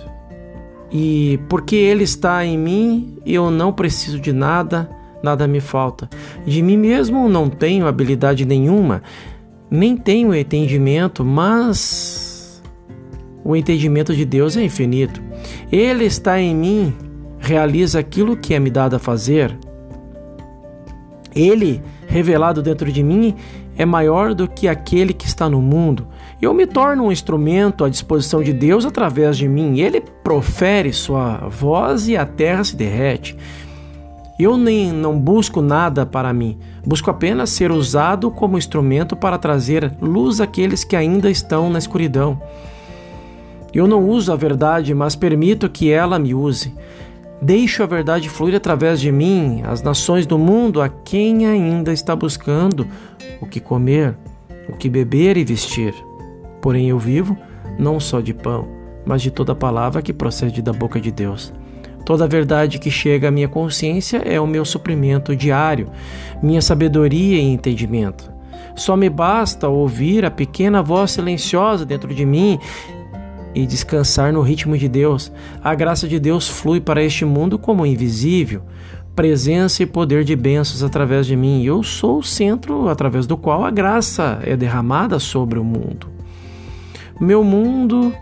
e 0.91 1.39
porque 1.47 1.75
Ele 1.75 2.03
está 2.03 2.43
em 2.43 2.57
mim, 2.57 3.17
eu 3.25 3.51
não 3.51 3.71
preciso 3.71 4.19
de 4.19 4.33
nada, 4.33 4.89
nada 5.21 5.47
me 5.47 5.59
falta. 5.59 6.09
De 6.45 6.61
mim 6.61 6.77
mesmo 6.77 7.29
não 7.29 7.49
tenho 7.49 7.87
habilidade 7.87 8.45
nenhuma, 8.45 9.03
nem 9.69 9.95
tenho 9.95 10.33
entendimento, 10.33 11.23
mas 11.23 12.18
o 13.43 13.55
entendimento 13.55 14.15
de 14.15 14.25
Deus 14.25 14.57
é 14.57 14.63
infinito. 14.63 15.21
Ele 15.71 16.05
está 16.05 16.39
em 16.39 16.55
mim, 16.55 16.93
realiza 17.39 17.99
aquilo 17.99 18.37
que 18.37 18.53
é 18.53 18.59
me 18.59 18.69
dado 18.69 18.95
a 18.95 18.99
fazer. 18.99 19.57
Ele, 21.35 21.81
revelado 22.07 22.61
dentro 22.61 22.91
de 22.91 23.03
mim, 23.03 23.35
é 23.77 23.85
maior 23.85 24.33
do 24.33 24.47
que 24.47 24.67
aquele 24.67 25.13
que 25.13 25.25
está 25.25 25.49
no 25.49 25.61
mundo. 25.61 26.07
Eu 26.41 26.53
me 26.53 26.67
torno 26.67 27.05
um 27.05 27.11
instrumento 27.11 27.85
à 27.85 27.89
disposição 27.89 28.43
de 28.43 28.51
Deus 28.51 28.85
através 28.85 29.37
de 29.37 29.47
mim. 29.47 29.79
Ele 29.79 30.01
profere 30.01 30.91
sua 30.91 31.47
voz 31.47 32.07
e 32.07 32.17
a 32.17 32.25
terra 32.25 32.63
se 32.63 32.75
derrete. 32.75 33.37
Eu 34.39 34.57
nem 34.57 34.91
não 34.91 35.19
busco 35.19 35.61
nada 35.61 36.05
para 36.05 36.31
mim, 36.31 36.57
busco 36.85 37.09
apenas 37.11 37.49
ser 37.49 37.71
usado 37.71 38.31
como 38.31 38.57
instrumento 38.57 39.13
para 39.13 39.37
trazer 39.37 39.91
luz 40.01 40.39
àqueles 40.39 40.85
que 40.85 40.95
ainda 40.95 41.29
estão 41.29 41.69
na 41.69 41.77
escuridão. 41.77 42.41
Eu 43.73 43.87
não 43.87 44.07
uso 44.07 44.31
a 44.31 44.35
verdade, 44.35 44.93
mas 44.93 45.15
permito 45.15 45.69
que 45.69 45.91
ela 45.91 46.17
me 46.17 46.33
use. 46.33 46.73
Deixo 47.41 47.83
a 47.83 47.85
verdade 47.85 48.27
fluir 48.27 48.55
através 48.55 48.99
de 48.99 49.11
mim, 49.11 49.61
as 49.63 49.81
nações 49.81 50.25
do 50.25 50.37
mundo, 50.37 50.81
a 50.81 50.89
quem 50.89 51.47
ainda 51.47 51.93
está 51.93 52.15
buscando 52.15 52.87
o 53.39 53.45
que 53.45 53.59
comer, 53.59 54.17
o 54.67 54.75
que 54.75 54.89
beber 54.89 55.37
e 55.37 55.45
vestir. 55.45 55.93
Porém, 56.61 56.89
eu 56.89 56.99
vivo 56.99 57.37
não 57.77 57.99
só 57.99 58.19
de 58.19 58.33
pão, 58.33 58.67
mas 59.05 59.21
de 59.21 59.31
toda 59.31 59.55
palavra 59.55 60.01
que 60.01 60.11
procede 60.11 60.61
da 60.61 60.73
boca 60.73 60.99
de 60.99 61.11
Deus. 61.11 61.53
Toda 62.05 62.25
a 62.25 62.27
verdade 62.27 62.79
que 62.79 62.91
chega 62.91 63.27
à 63.27 63.31
minha 63.31 63.47
consciência 63.47 64.17
é 64.17 64.41
o 64.41 64.47
meu 64.47 64.65
suprimento 64.65 65.35
diário, 65.35 65.87
minha 66.41 66.61
sabedoria 66.61 67.37
e 67.37 67.45
entendimento. 67.45 68.31
Só 68.75 68.97
me 68.97 69.09
basta 69.09 69.67
ouvir 69.69 70.25
a 70.25 70.31
pequena 70.31 70.81
voz 70.81 71.11
silenciosa 71.11 71.85
dentro 71.85 72.13
de 72.13 72.25
mim 72.25 72.59
e 73.53 73.65
descansar 73.65 74.31
no 74.31 74.41
ritmo 74.41 74.77
de 74.77 74.87
Deus. 74.87 75.31
A 75.63 75.73
graça 75.75 76.07
de 76.07 76.19
Deus 76.19 76.47
flui 76.47 76.79
para 76.79 77.03
este 77.03 77.25
mundo 77.25 77.57
como 77.57 77.85
invisível, 77.85 78.61
presença 79.15 79.83
e 79.83 79.85
poder 79.85 80.23
de 80.23 80.35
bênçãos 80.35 80.83
através 80.83 81.25
de 81.25 81.35
mim. 81.35 81.63
Eu 81.63 81.83
sou 81.83 82.19
o 82.19 82.23
centro 82.23 82.87
através 82.87 83.27
do 83.27 83.35
qual 83.35 83.65
a 83.65 83.71
graça 83.71 84.39
é 84.43 84.55
derramada 84.55 85.19
sobre 85.19 85.59
o 85.59 85.63
mundo. 85.63 86.07
Meu 87.19 87.43
mundo, 87.43 88.13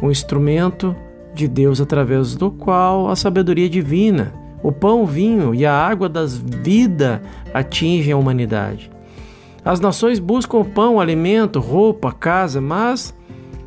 o 0.00 0.10
instrumento 0.10 0.96
de 1.34 1.46
Deus 1.46 1.80
através 1.80 2.34
do 2.34 2.50
qual 2.50 3.10
a 3.10 3.16
sabedoria 3.16 3.68
divina, 3.68 4.32
o 4.62 4.72
pão, 4.72 5.02
o 5.02 5.06
vinho 5.06 5.54
e 5.54 5.66
a 5.66 5.72
água 5.72 6.08
das 6.08 6.36
vida 6.36 7.22
atingem 7.52 8.12
a 8.12 8.16
humanidade. 8.16 8.90
As 9.64 9.80
nações 9.80 10.18
buscam 10.18 10.64
pão, 10.64 11.00
alimento, 11.00 11.60
roupa, 11.60 12.12
casa, 12.12 12.60
mas 12.60 13.12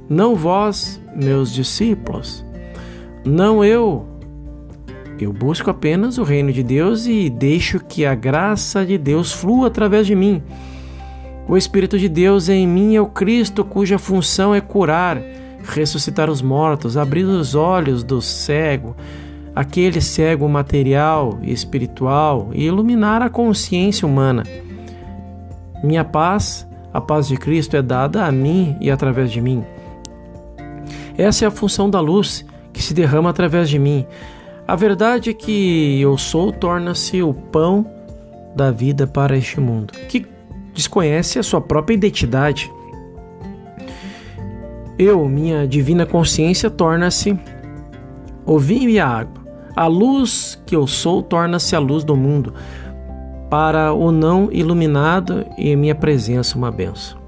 não 0.09 0.35
vós, 0.35 0.99
meus 1.15 1.53
discípulos, 1.53 2.43
não 3.23 3.63
eu. 3.63 4.07
Eu 5.19 5.31
busco 5.31 5.69
apenas 5.69 6.17
o 6.17 6.23
reino 6.23 6.51
de 6.51 6.63
Deus 6.63 7.05
e 7.05 7.29
deixo 7.29 7.79
que 7.79 8.05
a 8.05 8.15
graça 8.15 8.85
de 8.85 8.97
Deus 8.97 9.31
flua 9.31 9.67
através 9.67 10.07
de 10.07 10.15
mim. 10.15 10.41
O 11.47 11.57
Espírito 11.57 11.99
de 11.99 12.09
Deus 12.09 12.49
em 12.49 12.65
mim 12.65 12.95
é 12.95 13.01
o 13.01 13.05
Cristo 13.05 13.63
cuja 13.63 13.99
função 13.99 14.55
é 14.55 14.61
curar, 14.61 15.21
ressuscitar 15.61 16.29
os 16.29 16.41
mortos, 16.41 16.95
abrir 16.95 17.23
os 17.23 17.53
olhos 17.53 18.03
do 18.03 18.21
cego, 18.21 18.95
aquele 19.53 19.99
cego 19.99 20.47
material 20.47 21.37
e 21.41 21.51
espiritual, 21.51 22.49
e 22.53 22.65
iluminar 22.65 23.21
a 23.21 23.29
consciência 23.29 24.07
humana. 24.07 24.43
Minha 25.83 26.05
paz, 26.05 26.67
a 26.93 27.01
paz 27.01 27.27
de 27.27 27.35
Cristo, 27.35 27.75
é 27.75 27.81
dada 27.81 28.25
a 28.25 28.31
mim 28.31 28.77
e 28.79 28.89
através 28.89 29.31
de 29.31 29.41
mim. 29.41 29.63
Essa 31.19 31.43
é 31.43 31.47
a 31.49 31.51
função 31.51 31.89
da 31.89 31.99
luz 31.99 32.45
que 32.71 32.81
se 32.81 32.93
derrama 32.93 33.29
através 33.29 33.69
de 33.69 33.77
mim. 33.77 34.07
A 34.65 34.73
verdade 34.73 35.31
é 35.31 35.33
que 35.33 35.99
eu 35.99 36.17
sou 36.17 36.49
torna-se 36.49 37.21
o 37.21 37.33
pão 37.33 37.85
da 38.55 38.71
vida 38.71 39.05
para 39.05 39.35
este 39.35 39.59
mundo, 39.59 39.91
que 40.07 40.25
desconhece 40.73 41.37
a 41.37 41.43
sua 41.43 41.59
própria 41.59 41.93
identidade. 41.93 42.71
Eu, 44.97 45.27
minha 45.27 45.67
divina 45.67 46.05
consciência, 46.05 46.69
torna-se 46.69 47.37
o 48.45 48.57
vinho 48.57 48.89
e 48.89 48.97
a 48.97 49.05
água. 49.05 49.43
A 49.75 49.87
luz 49.87 50.57
que 50.65 50.73
eu 50.73 50.87
sou 50.87 51.21
torna-se 51.21 51.75
a 51.75 51.79
luz 51.79 52.05
do 52.05 52.15
mundo. 52.15 52.53
Para 53.49 53.91
o 53.91 54.09
não 54.09 54.47
iluminado 54.53 55.45
e 55.57 55.75
minha 55.75 55.95
presença 55.95 56.57
uma 56.57 56.71
benção. 56.71 57.19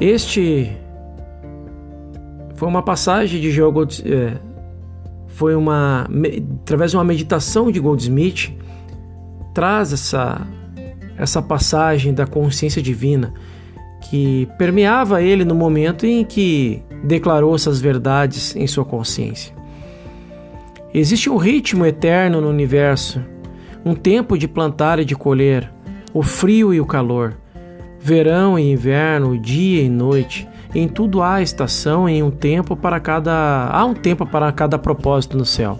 Este 0.00 0.76
foi 2.56 2.68
uma 2.68 2.82
passagem 2.82 3.40
de 3.40 3.50
Joel 3.50 3.72
Goldsmith, 3.72 4.12
é, 4.12 4.38
foi 5.28 5.54
uma 5.54 6.08
através 6.62 6.90
de 6.90 6.96
uma 6.96 7.04
meditação 7.04 7.70
de 7.70 7.78
Goldsmith 7.78 8.52
traz 9.54 9.92
essa 9.92 10.46
essa 11.18 11.40
passagem 11.40 12.12
da 12.12 12.26
consciência 12.26 12.82
divina 12.82 13.32
que 14.10 14.48
permeava 14.58 15.22
ele 15.22 15.44
no 15.44 15.54
momento 15.54 16.06
em 16.06 16.24
que 16.24 16.82
declarou 17.02 17.54
essas 17.54 17.80
verdades 17.80 18.54
em 18.54 18.66
sua 18.66 18.84
consciência. 18.84 19.54
Existe 20.92 21.28
um 21.28 21.36
ritmo 21.36 21.84
eterno 21.84 22.40
no 22.40 22.48
universo, 22.48 23.20
um 23.84 23.94
tempo 23.94 24.38
de 24.38 24.46
plantar 24.46 24.98
e 24.98 25.04
de 25.04 25.14
colher, 25.14 25.70
o 26.12 26.22
frio 26.22 26.72
e 26.72 26.80
o 26.80 26.86
calor, 26.86 27.36
verão 28.00 28.58
e 28.58 28.70
inverno, 28.70 29.38
dia 29.38 29.82
e 29.82 29.88
noite. 29.88 30.48
Em 30.74 30.88
tudo 30.88 31.22
há 31.22 31.40
estação 31.40 32.08
e 32.08 32.22
um 32.22 32.30
tempo 32.30 32.76
para 32.76 33.00
cada 33.00 33.68
há 33.70 33.84
um 33.84 33.94
tempo 33.94 34.26
para 34.26 34.50
cada 34.52 34.78
propósito 34.78 35.36
no 35.36 35.44
céu. 35.44 35.78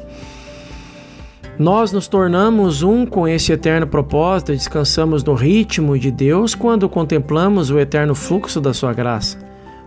Nós 1.59 1.91
nos 1.91 2.07
tornamos 2.07 2.83
um 2.83 3.07
com 3.07 3.27
esse 3.27 3.51
eterno 3.51 3.87
propósito 3.87 4.53
e 4.53 4.57
descansamos 4.57 5.25
no 5.25 5.33
ritmo 5.33 5.99
de 5.99 6.11
Deus 6.11 6.55
quando 6.55 6.89
contemplamos 6.89 7.71
o 7.71 7.79
eterno 7.79 8.15
fluxo 8.15 8.61
da 8.61 8.75
Sua 8.75 8.93
graça. 8.93 9.39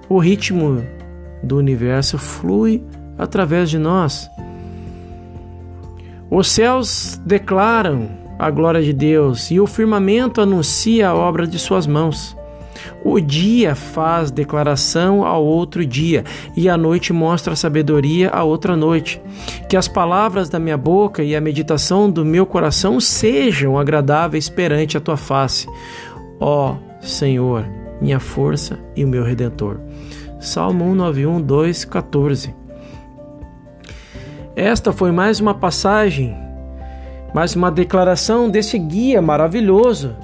O 0.10 0.18
ritmo 0.18 0.84
do 1.44 1.58
universo 1.58 2.18
flui 2.18 2.84
através 3.20 3.70
de 3.70 3.78
nós. 3.78 4.30
Os 6.32 6.48
céus 6.48 7.22
declaram 7.24 8.10
a 8.40 8.50
glória 8.50 8.82
de 8.82 8.94
Deus 8.94 9.52
e 9.52 9.60
o 9.60 9.68
firmamento 9.68 10.42
anuncia 10.42 11.10
a 11.10 11.16
obra 11.16 11.46
de 11.46 11.60
Suas 11.60 11.86
mãos. 11.86 12.36
O 13.04 13.20
dia 13.20 13.76
faz 13.76 14.32
declaração 14.32 15.26
ao 15.26 15.44
outro 15.44 15.86
dia, 15.86 16.24
e 16.56 16.68
a 16.70 16.78
noite 16.78 17.14
mostra 17.14 17.56
sabedoria 17.56 18.30
à 18.30 18.44
outra 18.44 18.76
noite. 18.76 19.22
Que 19.70 19.78
as 19.78 19.88
palavras 19.88 20.50
da 20.50 20.60
minha 20.60 20.78
boca 20.78 21.24
e 21.24 21.36
a 21.36 21.42
meditação 21.42 22.10
do 22.10 22.26
meu 22.26 22.46
coração 22.46 23.00
sejam 23.00 23.78
agradáveis 23.78 24.50
perante 24.50 24.98
a 24.98 25.02
tua 25.02 25.18
face. 25.18 25.68
Ó 26.40 26.76
Senhor, 27.02 27.66
minha 28.02 28.20
força 28.20 28.80
e 28.96 29.04
o 29.04 29.08
meu 29.08 29.24
redentor. 29.24 29.80
Salmo 30.40 30.86
191, 30.86 31.42
2, 31.42 31.86
14. 31.86 32.56
Esta 34.56 34.92
foi 34.92 35.12
mais 35.12 35.40
uma 35.40 35.54
passagem, 35.54 36.36
mais 37.34 37.56
uma 37.56 37.72
declaração 37.72 38.50
desse 38.50 38.78
guia 38.78 39.22
maravilhoso 39.22 40.16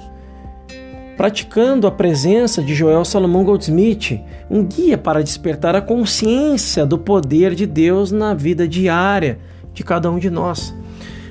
praticando 1.16 1.86
a 1.86 1.90
presença 1.90 2.62
de 2.62 2.74
Joel 2.74 3.04
Salomão 3.04 3.42
Goldsmith, 3.42 4.20
um 4.50 4.62
guia 4.62 4.98
para 4.98 5.22
despertar 5.22 5.74
a 5.74 5.80
consciência 5.80 6.84
do 6.84 6.98
poder 6.98 7.54
de 7.54 7.66
Deus 7.66 8.12
na 8.12 8.34
vida 8.34 8.68
diária 8.68 9.38
de 9.72 9.82
cada 9.82 10.10
um 10.10 10.18
de 10.18 10.28
nós. 10.28 10.74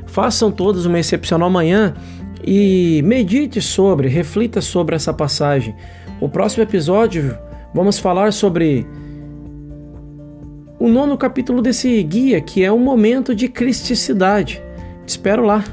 Façam 0.07 0.51
todos 0.51 0.85
uma 0.85 0.99
excepcional 0.99 1.49
manhã 1.49 1.93
e 2.43 3.01
medite 3.03 3.61
sobre, 3.61 4.07
reflita 4.07 4.59
sobre 4.61 4.95
essa 4.95 5.13
passagem. 5.13 5.75
O 6.19 6.27
próximo 6.29 6.63
episódio 6.63 7.37
vamos 7.73 7.99
falar 7.99 8.33
sobre 8.33 8.87
o 10.79 10.87
nono 10.87 11.17
capítulo 11.17 11.61
desse 11.61 12.01
guia, 12.03 12.41
que 12.41 12.63
é 12.63 12.71
o 12.71 12.79
momento 12.79 13.35
de 13.35 13.47
cristicidade. 13.47 14.61
Te 15.05 15.09
espero 15.09 15.43
lá. 15.43 15.63